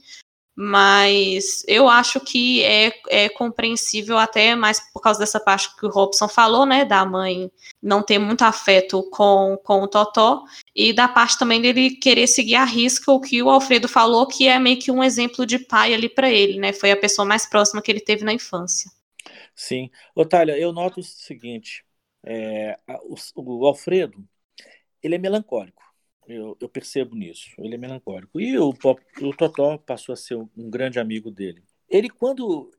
mas 0.62 1.64
eu 1.70 1.88
acho 1.88 2.20
que 2.20 2.62
é, 2.66 2.92
é 3.08 3.30
compreensível 3.30 4.18
até 4.18 4.56
mais 4.56 4.78
por 4.92 5.02
causa 5.02 5.18
dessa 5.18 5.40
parte 5.40 5.74
que 5.78 5.86
o 5.86 5.90
Robson 5.90 6.28
falou, 6.28 6.66
né, 6.66 6.84
da 6.84 7.06
mãe 7.06 7.50
não 7.82 8.04
ter 8.04 8.20
muito 8.20 8.42
afeto 8.42 9.10
com, 9.10 9.58
com 9.64 9.84
o 9.84 9.88
Totó, 9.88 10.44
e 10.76 10.92
da 10.92 11.08
parte 11.08 11.40
também 11.40 11.62
dele 11.62 11.92
querer 11.92 12.28
seguir 12.28 12.56
a 12.56 12.66
risca 12.66 13.10
o 13.10 13.22
que 13.22 13.42
o 13.42 13.50
Alfredo 13.50 13.88
falou, 13.88 14.28
que 14.28 14.50
é 14.50 14.60
meio 14.60 14.78
que 14.78 14.92
um 14.92 15.02
exemplo 15.02 15.46
de 15.46 15.60
pai 15.60 15.94
ali 15.94 16.10
para 16.10 16.30
ele, 16.30 16.60
né, 16.60 16.74
foi 16.74 16.92
a 16.92 16.98
pessoa 16.98 17.26
mais 17.26 17.46
próxima 17.46 17.82
que 17.82 17.90
ele 17.90 18.02
teve 18.02 18.26
na 18.26 18.34
infância. 18.34 18.92
Sim. 19.56 19.90
Otália, 20.14 20.58
eu 20.58 20.74
noto 20.74 21.00
o 21.00 21.04
seguinte: 21.04 21.86
é, 22.26 22.78
o, 23.06 23.16
o, 23.36 23.66
Alfredo, 23.66 24.28
ele 25.02 25.16
é 25.16 25.18
melancólico. 25.18 25.82
Eu, 26.30 26.56
eu, 26.62 26.70
percebo 26.70 27.16
nisso. 27.16 27.50
Ele 27.58 27.74
é 27.76 27.78
melancólico. 27.78 28.40
E 28.40 28.58
o, 28.58 28.70
o 28.70 29.36
Totó 29.36 29.78
passou 29.80 30.14
a 30.14 30.16
ser 30.16 30.36
um, 30.36 30.70
grande 30.70 31.00
amigo 31.00 31.32
dele. 31.32 31.64
Ele, 31.90 32.10
quando 32.10 32.72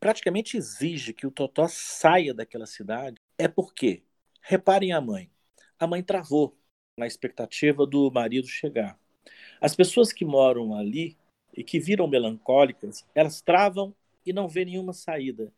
praticamente 0.00 0.56
exige 0.56 1.12
que 1.12 1.26
o 1.26 1.30
Totó 1.30 1.68
saia 1.68 2.32
daquela 2.32 2.64
cidade, 2.64 3.16
é 3.36 3.46
porque, 3.46 4.02
reparem 4.40 4.92
a 4.92 5.00
mãe, 5.00 5.30
a 5.78 5.86
mãe 5.86 6.02
travou 6.02 6.56
na 6.96 7.06
expectativa 7.06 7.86
do 7.86 8.10
marido 8.10 8.46
chegar. 8.46 8.98
As 9.60 9.76
pessoas 9.76 10.12
que 10.12 10.24
moram 10.24 10.74
ali 10.74 11.18
e 11.52 11.62
que 11.62 11.78
viram 11.78 12.06
melancólicas, 12.06 13.06
elas 13.14 13.42
travam 13.42 13.94
e 14.24 14.32
não 14.32 14.48
vê 14.48 14.64
nenhuma 14.64 14.92
saída. 14.92 15.52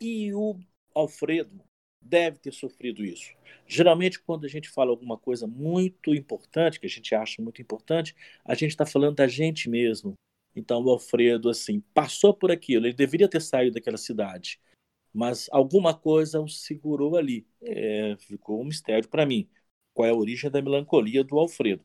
E 0.00 0.32
o 0.34 0.58
Alfredo 0.94 1.62
deve 2.04 2.38
ter 2.38 2.52
sofrido 2.52 3.04
isso. 3.04 3.34
Geralmente, 3.66 4.20
quando 4.20 4.44
a 4.44 4.48
gente 4.48 4.68
fala 4.68 4.90
alguma 4.90 5.16
coisa 5.16 5.46
muito 5.46 6.14
importante, 6.14 6.78
que 6.78 6.86
a 6.86 6.90
gente 6.90 7.14
acha 7.14 7.42
muito 7.42 7.62
importante, 7.62 8.14
a 8.44 8.54
gente 8.54 8.70
está 8.70 8.84
falando 8.86 9.16
da 9.16 9.26
gente 9.26 9.68
mesmo. 9.68 10.14
Então, 10.54 10.82
o 10.82 10.90
Alfredo, 10.90 11.48
assim, 11.48 11.80
passou 11.92 12.34
por 12.34 12.50
aquilo, 12.50 12.86
ele 12.86 12.94
deveria 12.94 13.28
ter 13.28 13.40
saído 13.40 13.74
daquela 13.74 13.96
cidade, 13.96 14.60
mas 15.12 15.48
alguma 15.50 15.94
coisa 15.94 16.40
o 16.40 16.48
segurou 16.48 17.16
ali. 17.16 17.46
É, 17.62 18.16
ficou 18.18 18.60
um 18.60 18.64
mistério 18.64 19.08
para 19.08 19.26
mim. 19.26 19.48
Qual 19.94 20.06
é 20.06 20.10
a 20.10 20.14
origem 20.14 20.50
da 20.50 20.62
melancolia 20.62 21.24
do 21.24 21.38
Alfredo? 21.38 21.84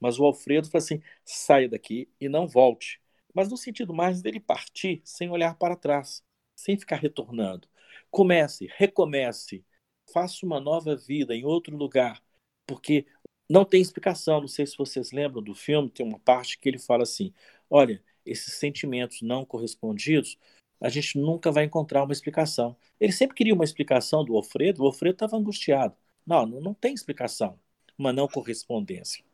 Mas 0.00 0.18
o 0.18 0.24
Alfredo 0.24 0.68
fala 0.70 0.82
assim: 0.82 1.02
saia 1.24 1.68
daqui 1.68 2.08
e 2.20 2.28
não 2.28 2.46
volte. 2.48 3.00
Mas 3.34 3.50
no 3.50 3.56
sentido 3.56 3.94
mais 3.94 4.22
dele 4.22 4.40
partir 4.40 5.02
sem 5.04 5.30
olhar 5.30 5.56
para 5.56 5.76
trás 5.76 6.24
sem 6.60 6.78
ficar 6.78 6.96
retornando. 6.96 7.66
Comece, 8.10 8.68
recomece, 8.76 9.64
faça 10.12 10.44
uma 10.44 10.60
nova 10.60 10.96
vida 10.96 11.34
em 11.34 11.44
outro 11.44 11.76
lugar, 11.76 12.22
porque 12.66 13.06
não 13.48 13.64
tem 13.64 13.80
explicação. 13.80 14.40
Não 14.40 14.48
sei 14.48 14.66
se 14.66 14.76
vocês 14.76 15.12
lembram 15.12 15.42
do 15.42 15.54
filme, 15.54 15.90
tem 15.90 16.06
uma 16.06 16.18
parte 16.18 16.58
que 16.58 16.68
ele 16.68 16.78
fala 16.78 17.02
assim: 17.02 17.32
olha, 17.68 18.02
esses 18.24 18.54
sentimentos 18.54 19.22
não 19.22 19.44
correspondidos, 19.44 20.38
a 20.80 20.88
gente 20.88 21.18
nunca 21.18 21.52
vai 21.52 21.64
encontrar 21.64 22.04
uma 22.04 22.12
explicação. 22.12 22.76
Ele 22.98 23.12
sempre 23.12 23.36
queria 23.36 23.54
uma 23.54 23.64
explicação 23.64 24.24
do 24.24 24.36
Alfredo, 24.36 24.82
o 24.82 24.86
Alfredo 24.86 25.14
estava 25.14 25.36
angustiado. 25.36 25.94
Não, 26.26 26.46
não, 26.46 26.74
tem 26.74 26.94
explicação, 26.94 27.58
uma 27.98 28.12
não 28.12 28.28
correspondência 28.28 29.24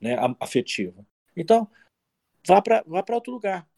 né, 0.00 0.16
afetiva. 0.40 1.04
Então, 1.36 1.68
vá 2.46 2.62
para 2.62 2.82
vá 2.86 3.04
outro 3.10 3.32
lugar. 3.32 3.68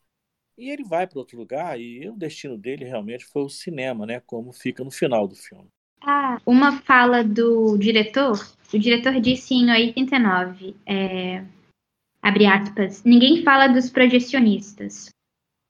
E 0.58 0.70
ele 0.70 0.82
vai 0.82 1.06
para 1.06 1.20
outro 1.20 1.38
lugar 1.38 1.80
e 1.80 2.08
o 2.08 2.16
destino 2.16 2.58
dele 2.58 2.84
realmente 2.84 3.24
foi 3.24 3.42
o 3.42 3.48
cinema, 3.48 4.04
né? 4.04 4.20
Como 4.26 4.52
fica 4.52 4.82
no 4.82 4.90
final 4.90 5.28
do 5.28 5.36
filme. 5.36 5.68
Ah, 6.02 6.40
uma 6.44 6.72
fala 6.80 7.22
do 7.22 7.78
diretor. 7.78 8.44
O 8.74 8.78
diretor 8.78 9.20
disse 9.20 9.54
em 9.54 9.70
89, 9.70 10.74
é, 10.84 11.44
abre 12.20 12.46
aspas, 12.46 13.04
ninguém 13.04 13.44
fala 13.44 13.68
dos 13.68 13.88
projecionistas. 13.88 15.10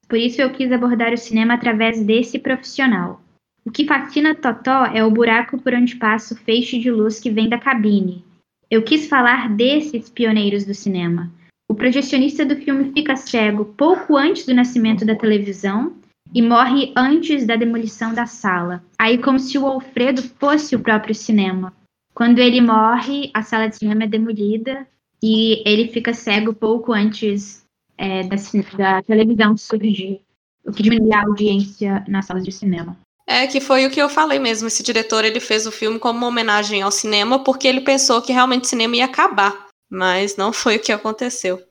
Por 0.08 0.18
isso 0.18 0.40
eu 0.40 0.50
quis 0.52 0.72
abordar 0.72 1.12
o 1.12 1.18
cinema 1.18 1.54
através 1.54 2.02
desse 2.02 2.38
profissional. 2.38 3.20
O 3.66 3.70
que 3.70 3.84
fascina 3.84 4.34
Totó 4.34 4.86
é 4.86 5.04
o 5.04 5.10
buraco 5.10 5.60
por 5.60 5.74
onde 5.74 5.96
passa 5.96 6.32
o 6.32 6.38
feixe 6.38 6.78
de 6.78 6.90
luz 6.90 7.20
que 7.20 7.30
vem 7.30 7.46
da 7.46 7.58
cabine. 7.58 8.24
Eu 8.70 8.82
quis 8.82 9.06
falar 9.06 9.54
desses 9.54 10.08
pioneiros 10.08 10.64
do 10.64 10.72
cinema. 10.72 11.30
O 11.70 11.74
projecionista 11.74 12.46
do 12.46 12.56
filme 12.56 12.92
fica 12.92 13.14
cego 13.14 13.66
pouco 13.66 14.16
antes 14.16 14.46
do 14.46 14.54
nascimento 14.54 15.04
da 15.04 15.14
televisão 15.14 15.94
e 16.34 16.40
morre 16.40 16.92
antes 16.96 17.46
da 17.46 17.56
demolição 17.56 18.14
da 18.14 18.24
sala. 18.24 18.82
Aí, 18.98 19.18
como 19.18 19.38
se 19.38 19.58
o 19.58 19.66
Alfredo 19.66 20.22
fosse 20.40 20.74
o 20.74 20.80
próprio 20.80 21.14
cinema. 21.14 21.74
Quando 22.14 22.38
ele 22.38 22.60
morre, 22.62 23.30
a 23.34 23.42
sala 23.42 23.68
de 23.68 23.76
cinema 23.76 24.04
é 24.04 24.08
demolida 24.08 24.86
e 25.22 25.62
ele 25.68 25.88
fica 25.88 26.14
cego 26.14 26.54
pouco 26.54 26.92
antes 26.92 27.62
é, 27.98 28.22
da, 28.22 28.36
da 28.76 29.02
televisão 29.02 29.56
surgir, 29.56 30.22
o 30.64 30.72
que 30.72 30.82
diminui 30.82 31.12
a 31.12 31.22
audiência 31.22 32.02
nas 32.08 32.26
salas 32.26 32.44
de 32.44 32.50
cinema. 32.50 32.96
É 33.26 33.46
que 33.46 33.60
foi 33.60 33.84
o 33.84 33.90
que 33.90 34.00
eu 34.00 34.08
falei 34.08 34.38
mesmo. 34.38 34.68
Esse 34.68 34.82
diretor 34.82 35.22
ele 35.22 35.38
fez 35.38 35.66
o 35.66 35.72
filme 35.72 35.98
como 35.98 36.18
uma 36.18 36.28
homenagem 36.28 36.80
ao 36.80 36.90
cinema 36.90 37.44
porque 37.44 37.68
ele 37.68 37.82
pensou 37.82 38.22
que 38.22 38.32
realmente 38.32 38.64
o 38.64 38.68
cinema 38.68 38.96
ia 38.96 39.04
acabar 39.04 39.67
mas 39.88 40.36
não 40.36 40.52
foi 40.52 40.76
o 40.76 40.82
que 40.82 40.92
aconteceu. 40.92 41.62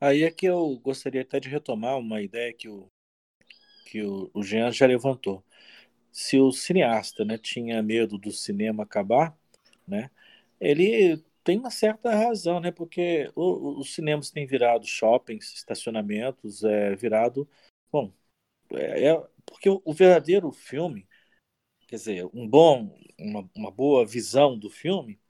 Aí 0.00 0.22
é 0.22 0.30
que 0.30 0.46
eu 0.46 0.78
gostaria 0.78 1.22
até 1.22 1.40
de 1.40 1.48
retomar 1.48 1.98
uma 1.98 2.20
ideia 2.20 2.52
que 2.52 2.68
o, 2.68 2.86
que 3.86 4.02
o, 4.02 4.30
o 4.34 4.42
Jean 4.42 4.70
já 4.72 4.86
levantou. 4.86 5.42
Se 6.12 6.38
o 6.38 6.52
cineasta 6.52 7.24
né, 7.24 7.38
tinha 7.38 7.82
medo 7.82 8.18
do 8.18 8.32
cinema 8.32 8.82
acabar, 8.84 9.36
né, 9.86 10.10
ele 10.60 11.22
tem 11.44 11.58
uma 11.58 11.70
certa 11.70 12.10
razão, 12.14 12.60
né, 12.60 12.72
porque 12.72 13.30
os 13.36 13.94
cinemas 13.94 14.30
têm 14.30 14.46
virado 14.46 14.86
shoppings, 14.86 15.52
estacionamentos, 15.54 16.64
é 16.64 16.96
virado. 16.96 17.48
Bom, 17.92 18.12
é, 18.72 19.10
é 19.10 19.28
porque 19.46 19.68
o, 19.70 19.82
o 19.84 19.94
verdadeiro 19.94 20.52
filme, 20.52 21.06
quer 21.88 21.96
dizer, 21.96 22.30
um 22.34 22.48
bom, 22.48 22.98
uma, 23.18 23.48
uma 23.56 23.70
boa 23.70 24.06
visão 24.06 24.58
do 24.58 24.70
filme 24.70 25.20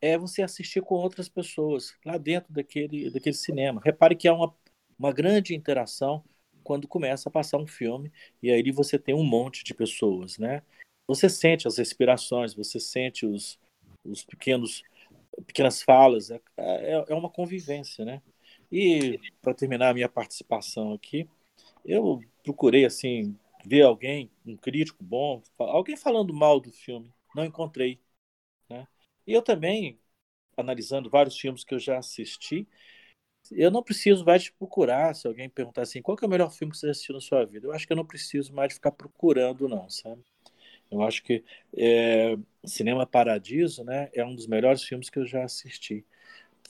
é 0.00 0.16
você 0.16 0.42
assistir 0.42 0.82
com 0.82 0.94
outras 0.94 1.28
pessoas 1.28 1.94
lá 2.04 2.16
dentro 2.16 2.52
daquele, 2.52 3.10
daquele 3.10 3.36
cinema. 3.36 3.80
Repare 3.84 4.16
que 4.16 4.28
há 4.28 4.34
uma, 4.34 4.54
uma 4.98 5.12
grande 5.12 5.54
interação 5.54 6.24
quando 6.62 6.88
começa 6.88 7.28
a 7.28 7.32
passar 7.32 7.58
um 7.58 7.66
filme 7.66 8.12
e 8.42 8.50
aí 8.50 8.70
você 8.70 8.98
tem 8.98 9.14
um 9.14 9.24
monte 9.24 9.64
de 9.64 9.74
pessoas, 9.74 10.38
né? 10.38 10.62
Você 11.06 11.28
sente 11.28 11.66
as 11.66 11.78
respirações, 11.78 12.54
você 12.54 12.78
sente 12.78 13.26
os, 13.26 13.58
os 14.04 14.24
pequenos 14.24 14.82
pequenas 15.46 15.82
falas, 15.82 16.30
é, 16.30 16.40
é, 16.56 17.04
é 17.08 17.14
uma 17.14 17.30
convivência, 17.30 18.04
né? 18.04 18.22
E 18.70 19.18
para 19.40 19.54
terminar 19.54 19.90
a 19.90 19.94
minha 19.94 20.08
participação 20.08 20.92
aqui, 20.92 21.28
eu 21.84 22.20
procurei 22.42 22.84
assim 22.84 23.36
ver 23.64 23.82
alguém, 23.82 24.30
um 24.46 24.56
crítico 24.56 25.02
bom, 25.02 25.42
alguém 25.58 25.96
falando 25.96 26.32
mal 26.32 26.60
do 26.60 26.70
filme, 26.70 27.12
não 27.34 27.44
encontrei? 27.44 27.98
E 29.30 29.34
eu 29.34 29.42
também 29.42 29.98
analisando 30.56 31.10
vários 31.10 31.38
filmes 31.38 31.64
que 31.64 31.74
eu 31.74 31.78
já 31.80 31.98
assisti, 31.98 32.68
eu 33.52 33.70
não 33.70 33.82
preciso 33.82 34.24
mais 34.24 34.48
procurar, 34.50 35.14
se 35.14 35.26
alguém 35.26 35.48
perguntar 35.48 35.82
assim, 35.82 36.02
qual 36.02 36.16
é 36.22 36.26
o 36.26 36.28
melhor 36.30 36.50
filme 36.52 36.72
que 36.72 36.78
você 36.78 36.90
assistiu 36.90 37.14
na 37.14 37.20
sua 37.20 37.44
vida? 37.46 37.66
Eu 37.66 37.72
acho 37.72 37.86
que 37.86 37.92
eu 37.92 37.96
não 37.96 38.06
preciso 38.06 38.52
mais 38.54 38.74
ficar 38.74 38.92
procurando, 38.92 39.68
não, 39.68 39.88
sabe? 39.90 40.22
Eu 40.90 41.02
acho 41.02 41.22
que 41.22 41.44
é, 41.76 42.36
Cinema 42.66 43.06
Paradiso 43.06 43.84
né, 43.84 44.10
é 44.14 44.24
um 44.24 44.34
dos 44.34 44.46
melhores 44.46 44.84
filmes 44.84 45.10
que 45.10 45.18
eu 45.18 45.26
já 45.26 45.44
assisti. 45.44 46.06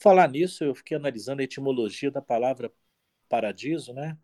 falar 0.01 0.29
nisso, 0.29 0.65
eu 0.65 0.75
fiquei 0.75 0.97
analisando 0.97 1.41
a 1.43 1.45
etimologia 1.45 2.11
da 2.11 2.23
palavra 2.23 2.73
paradiso, 3.29 3.93
né? 3.95 4.19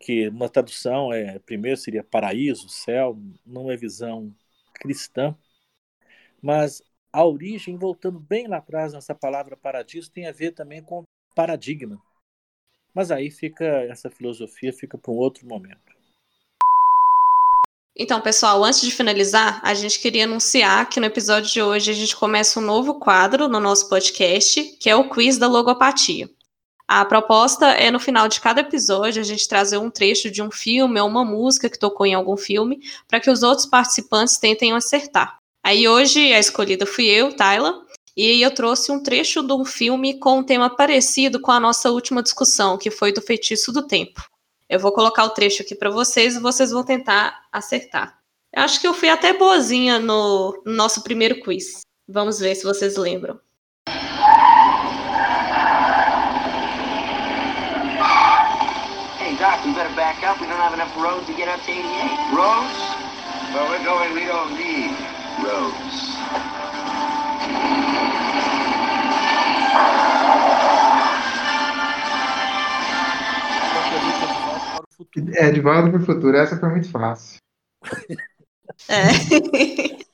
que 0.00 0.28
uma 0.28 0.48
tradução 0.50 1.12
é 1.12 1.38
primeiro 1.40 1.76
seria 1.78 2.04
paraíso, 2.04 2.68
céu, 2.68 3.18
não 3.46 3.70
é 3.70 3.76
visão 3.76 4.34
cristã, 4.74 5.36
mas 6.42 6.82
a 7.12 7.24
origem, 7.24 7.76
voltando 7.76 8.18
bem 8.18 8.46
lá 8.46 8.58
atrás 8.58 8.92
nessa 8.92 9.14
palavra 9.14 9.56
paradiso, 9.56 10.10
tem 10.10 10.26
a 10.26 10.32
ver 10.32 10.52
também 10.52 10.82
com 10.82 11.04
paradigma. 11.34 12.00
Mas 12.94 13.10
aí 13.10 13.30
fica 13.30 13.64
essa 13.64 14.10
filosofia 14.10 14.72
fica 14.72 14.98
para 14.98 15.12
um 15.12 15.16
outro 15.16 15.46
momento. 15.46 15.90
Então, 17.96 18.20
pessoal, 18.20 18.64
antes 18.64 18.80
de 18.80 18.90
finalizar, 18.90 19.60
a 19.62 19.74
gente 19.74 19.98
queria 20.00 20.24
anunciar 20.24 20.88
que 20.88 21.00
no 21.00 21.06
episódio 21.06 21.50
de 21.50 21.60
hoje 21.60 21.90
a 21.90 21.94
gente 21.94 22.16
começa 22.16 22.58
um 22.58 22.62
novo 22.62 22.98
quadro 22.98 23.48
no 23.48 23.60
nosso 23.60 23.88
podcast, 23.88 24.62
que 24.78 24.88
é 24.88 24.96
o 24.96 25.10
quiz 25.10 25.36
da 25.36 25.46
logopatia. 25.46 26.30
A 26.88 27.04
proposta 27.04 27.66
é 27.66 27.90
no 27.90 28.00
final 28.00 28.26
de 28.26 28.40
cada 28.40 28.62
episódio 28.62 29.20
a 29.20 29.24
gente 29.24 29.46
trazer 29.46 29.76
um 29.78 29.90
trecho 29.90 30.30
de 30.30 30.42
um 30.42 30.50
filme 30.50 31.00
ou 31.00 31.06
uma 31.06 31.24
música 31.24 31.68
que 31.68 31.78
tocou 31.78 32.06
em 32.06 32.14
algum 32.14 32.36
filme, 32.36 32.80
para 33.06 33.20
que 33.20 33.30
os 33.30 33.42
outros 33.42 33.66
participantes 33.66 34.38
tentem 34.38 34.72
acertar. 34.72 35.39
Aí 35.62 35.86
hoje 35.86 36.32
a 36.32 36.38
escolhida 36.38 36.86
fui 36.86 37.06
eu, 37.06 37.36
Tyler, 37.36 37.74
e 38.16 38.42
eu 38.42 38.52
trouxe 38.52 38.90
um 38.90 39.02
trecho 39.02 39.42
de 39.42 39.52
um 39.52 39.64
filme 39.64 40.18
com 40.18 40.38
um 40.38 40.42
tema 40.42 40.74
parecido 40.74 41.40
com 41.40 41.52
a 41.52 41.60
nossa 41.60 41.90
última 41.90 42.22
discussão, 42.22 42.78
que 42.78 42.90
foi 42.90 43.12
do 43.12 43.20
feitiço 43.20 43.70
do 43.70 43.86
tempo. 43.86 44.22
Eu 44.68 44.80
vou 44.80 44.92
colocar 44.92 45.24
o 45.24 45.30
trecho 45.30 45.62
aqui 45.62 45.74
para 45.74 45.90
vocês 45.90 46.34
e 46.36 46.40
vocês 46.40 46.70
vão 46.70 46.82
tentar 46.82 47.46
acertar. 47.52 48.18
Eu 48.52 48.62
acho 48.62 48.80
que 48.80 48.86
eu 48.86 48.94
fui 48.94 49.08
até 49.08 49.32
boazinha 49.32 49.98
no, 49.98 50.60
no 50.64 50.72
nosso 50.72 51.02
primeiro 51.02 51.40
quiz. 51.40 51.80
Vamos 52.08 52.40
ver 52.40 52.54
se 52.54 52.64
vocês 52.64 52.96
lembram. 52.96 53.38
Hey, 59.20 59.36
Doc, 59.36 59.64
we 59.64 59.72
better 59.72 59.94
back 59.94 60.24
up. 60.24 60.40
We 60.40 60.46
don't 60.46 60.58
have 60.58 60.74
enough 60.74 60.96
road 60.96 61.26
to 61.26 61.32
get 61.34 61.48
up 61.48 61.60
to 61.64 61.70
88. 61.70 62.34
Roads? 62.34 63.00
Well, 63.54 63.68
we're 63.68 63.84
going, 63.84 64.14
we 64.14 64.24
don't 64.26 64.56
need 64.56 64.99
roads. 65.50 66.10
É, 75.34 75.50
de 75.50 75.60
volta 75.60 75.90
para 75.90 76.00
o 76.00 76.06
futuro. 76.06 76.36
Essa 76.36 76.58
foi 76.58 76.68
muito 76.68 76.90
fácil. 76.90 77.38
É. 78.88 79.06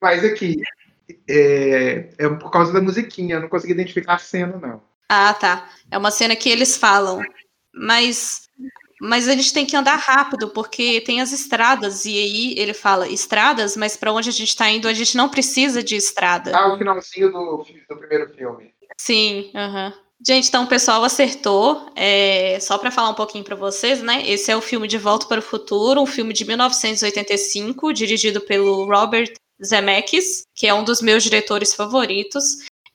Mas 0.00 0.24
aqui, 0.24 0.62
é, 1.28 2.10
é, 2.18 2.28
por 2.28 2.50
causa 2.50 2.72
da 2.72 2.80
musiquinha, 2.80 3.36
eu 3.36 3.40
não 3.40 3.48
consegui 3.48 3.72
identificar 3.72 4.14
a 4.14 4.18
cena, 4.18 4.56
não. 4.56 4.80
Ah, 5.08 5.34
tá. 5.34 5.68
É 5.90 5.98
uma 5.98 6.10
cena 6.10 6.36
que 6.36 6.48
eles 6.48 6.76
falam. 6.76 7.20
Mas, 7.74 8.48
mas 9.00 9.28
a 9.28 9.34
gente 9.34 9.52
tem 9.52 9.66
que 9.66 9.76
andar 9.76 9.96
rápido, 9.96 10.48
porque 10.48 11.00
tem 11.00 11.20
as 11.20 11.32
estradas. 11.32 12.04
E 12.04 12.16
aí 12.16 12.54
ele 12.56 12.74
fala 12.74 13.08
estradas, 13.08 13.76
mas 13.76 13.96
para 13.96 14.12
onde 14.12 14.28
a 14.28 14.32
gente 14.32 14.48
está 14.48 14.68
indo, 14.70 14.88
a 14.88 14.94
gente 14.94 15.16
não 15.16 15.28
precisa 15.28 15.82
de 15.82 15.96
estrada. 15.96 16.56
Ah, 16.56 16.74
o 16.74 16.78
finalzinho 16.78 17.30
do, 17.30 17.64
do 17.88 17.96
primeiro 17.96 18.28
filme. 18.34 18.72
Sim, 18.96 19.50
aham. 19.54 19.92
Uhum. 19.94 20.08
Gente, 20.26 20.48
então 20.48 20.64
o 20.64 20.68
pessoal 20.68 21.04
acertou. 21.04 21.92
É, 21.94 22.58
só 22.60 22.76
para 22.76 22.90
falar 22.90 23.10
um 23.10 23.14
pouquinho 23.14 23.44
para 23.44 23.54
vocês, 23.54 24.02
né? 24.02 24.28
Esse 24.28 24.50
é 24.50 24.56
o 24.56 24.60
filme 24.60 24.88
De 24.88 24.98
Volta 24.98 25.26
para 25.26 25.38
o 25.38 25.42
Futuro, 25.42 26.02
um 26.02 26.06
filme 26.06 26.32
de 26.32 26.44
1985, 26.44 27.92
dirigido 27.92 28.40
pelo 28.40 28.84
Robert 28.84 29.32
Zemeckis, 29.64 30.42
que 30.54 30.66
é 30.66 30.74
um 30.74 30.82
dos 30.82 31.00
meus 31.00 31.22
diretores 31.22 31.72
favoritos. 31.72 32.44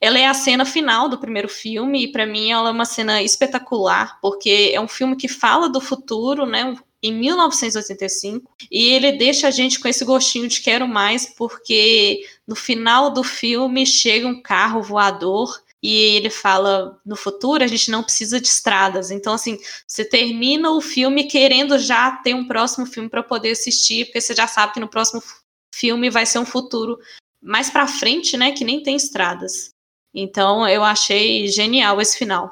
Ela 0.04 0.20
é 0.20 0.26
a 0.26 0.34
cena 0.34 0.66
final 0.66 1.08
do 1.08 1.18
primeiro 1.18 1.48
filme 1.48 2.04
e 2.04 2.12
para 2.12 2.26
mim 2.26 2.52
ela 2.52 2.68
é 2.68 2.72
uma 2.74 2.84
cena 2.84 3.24
espetacular, 3.24 4.20
porque 4.22 4.70
é 4.74 4.82
um 4.82 4.88
filme 4.88 5.16
que 5.16 5.30
fala 5.30 5.70
do 5.70 5.80
futuro, 5.80 6.46
né? 6.46 6.76
Em 7.02 7.14
1985, 7.14 8.52
e 8.70 8.90
ele 8.90 9.14
deixa 9.14 9.48
a 9.48 9.52
gente 9.52 9.80
com 9.80 9.88
esse 9.88 10.04
gostinho 10.04 10.50
de 10.50 10.60
quero 10.60 10.90
mais, 10.90 11.26
porque 11.26 12.22
no 12.46 12.54
final 12.54 13.12
do 13.12 13.24
filme 13.24 13.86
chega 13.86 14.28
um 14.28 14.42
carro 14.42 14.84
voador 14.84 15.58
e 15.82 16.18
ele 16.18 16.30
fala 16.30 17.00
no 17.06 17.16
futuro 17.16 17.64
a 17.64 17.68
gente 17.68 17.90
não 17.90 18.04
precisa 18.04 18.42
de 18.42 18.48
estradas. 18.50 19.10
Então, 19.10 19.34
assim, 19.34 19.58
você 19.88 20.04
termina 20.04 20.70
o 20.70 20.82
filme 20.82 21.30
querendo 21.30 21.80
já 21.80 22.12
ter 22.12 22.34
um 22.34 22.46
próximo 22.46 22.86
filme 22.86 23.08
para 23.08 23.24
poder 23.24 23.52
assistir, 23.52 24.04
porque 24.08 24.20
você 24.20 24.36
já 24.36 24.48
sabe 24.48 24.74
que 24.74 24.82
no 24.82 24.90
próximo 24.90 25.24
filme 25.74 26.10
vai 26.10 26.26
ser 26.26 26.40
um 26.40 26.46
futuro 26.46 27.00
mais 27.42 27.70
para 27.70 27.88
frente, 27.88 28.36
né, 28.36 28.52
que 28.52 28.66
nem 28.66 28.84
tem 28.84 28.98
estradas. 28.98 29.72
Então, 30.14 30.68
eu 30.68 30.84
achei 30.84 31.48
genial 31.48 32.00
esse 32.00 32.18
final. 32.18 32.52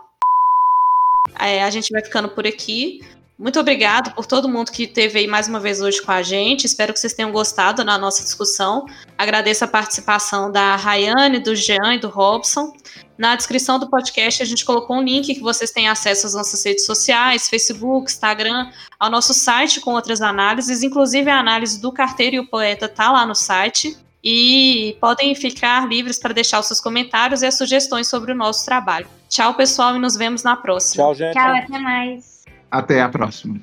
É, 1.39 1.63
a 1.63 1.69
gente 1.69 1.91
vai 1.91 2.03
ficando 2.03 2.29
por 2.29 2.45
aqui. 2.47 3.01
Muito 3.41 3.59
obrigado 3.59 4.13
por 4.13 4.27
todo 4.27 4.47
mundo 4.47 4.71
que 4.71 4.83
esteve 4.83 5.17
aí 5.17 5.27
mais 5.27 5.47
uma 5.47 5.59
vez 5.59 5.81
hoje 5.81 5.99
com 5.99 6.11
a 6.11 6.21
gente. 6.21 6.65
Espero 6.65 6.93
que 6.93 6.99
vocês 6.99 7.13
tenham 7.13 7.31
gostado 7.31 7.83
da 7.83 7.97
nossa 7.97 8.23
discussão. 8.23 8.85
Agradeço 9.17 9.65
a 9.65 9.67
participação 9.67 10.51
da 10.51 10.75
Rayane, 10.75 11.39
do 11.39 11.55
Jean 11.55 11.95
e 11.95 11.99
do 11.99 12.07
Robson. 12.07 12.71
Na 13.17 13.35
descrição 13.35 13.79
do 13.79 13.89
podcast 13.89 14.43
a 14.43 14.45
gente 14.45 14.63
colocou 14.63 14.97
um 14.97 15.01
link 15.01 15.33
que 15.33 15.41
vocês 15.41 15.71
têm 15.71 15.89
acesso 15.89 16.27
às 16.27 16.35
nossas 16.35 16.63
redes 16.63 16.85
sociais, 16.85 17.49
Facebook, 17.49 18.11
Instagram, 18.11 18.69
ao 18.99 19.09
nosso 19.09 19.33
site 19.33 19.81
com 19.81 19.93
outras 19.95 20.21
análises, 20.21 20.83
inclusive 20.83 21.27
a 21.27 21.39
análise 21.39 21.81
do 21.81 21.91
Carteiro 21.91 22.35
e 22.35 22.39
o 22.39 22.47
Poeta 22.47 22.85
está 22.85 23.11
lá 23.11 23.25
no 23.25 23.33
site. 23.33 23.97
E 24.23 24.95
podem 25.01 25.33
ficar 25.33 25.87
livres 25.87 26.19
para 26.19 26.33
deixar 26.33 26.59
os 26.59 26.67
seus 26.67 26.79
comentários 26.79 27.41
e 27.41 27.45
as 27.45 27.57
sugestões 27.57 28.07
sobre 28.07 28.31
o 28.31 28.35
nosso 28.35 28.65
trabalho. 28.65 29.07
Tchau, 29.27 29.53
pessoal, 29.55 29.95
e 29.95 29.99
nos 29.99 30.15
vemos 30.15 30.43
na 30.43 30.55
próxima. 30.55 31.03
Tchau, 31.03 31.15
gente. 31.15 31.33
Tchau, 31.33 31.55
até 31.55 31.79
mais. 31.79 32.43
Até 32.69 33.01
a 33.01 33.09
próxima. 33.09 33.59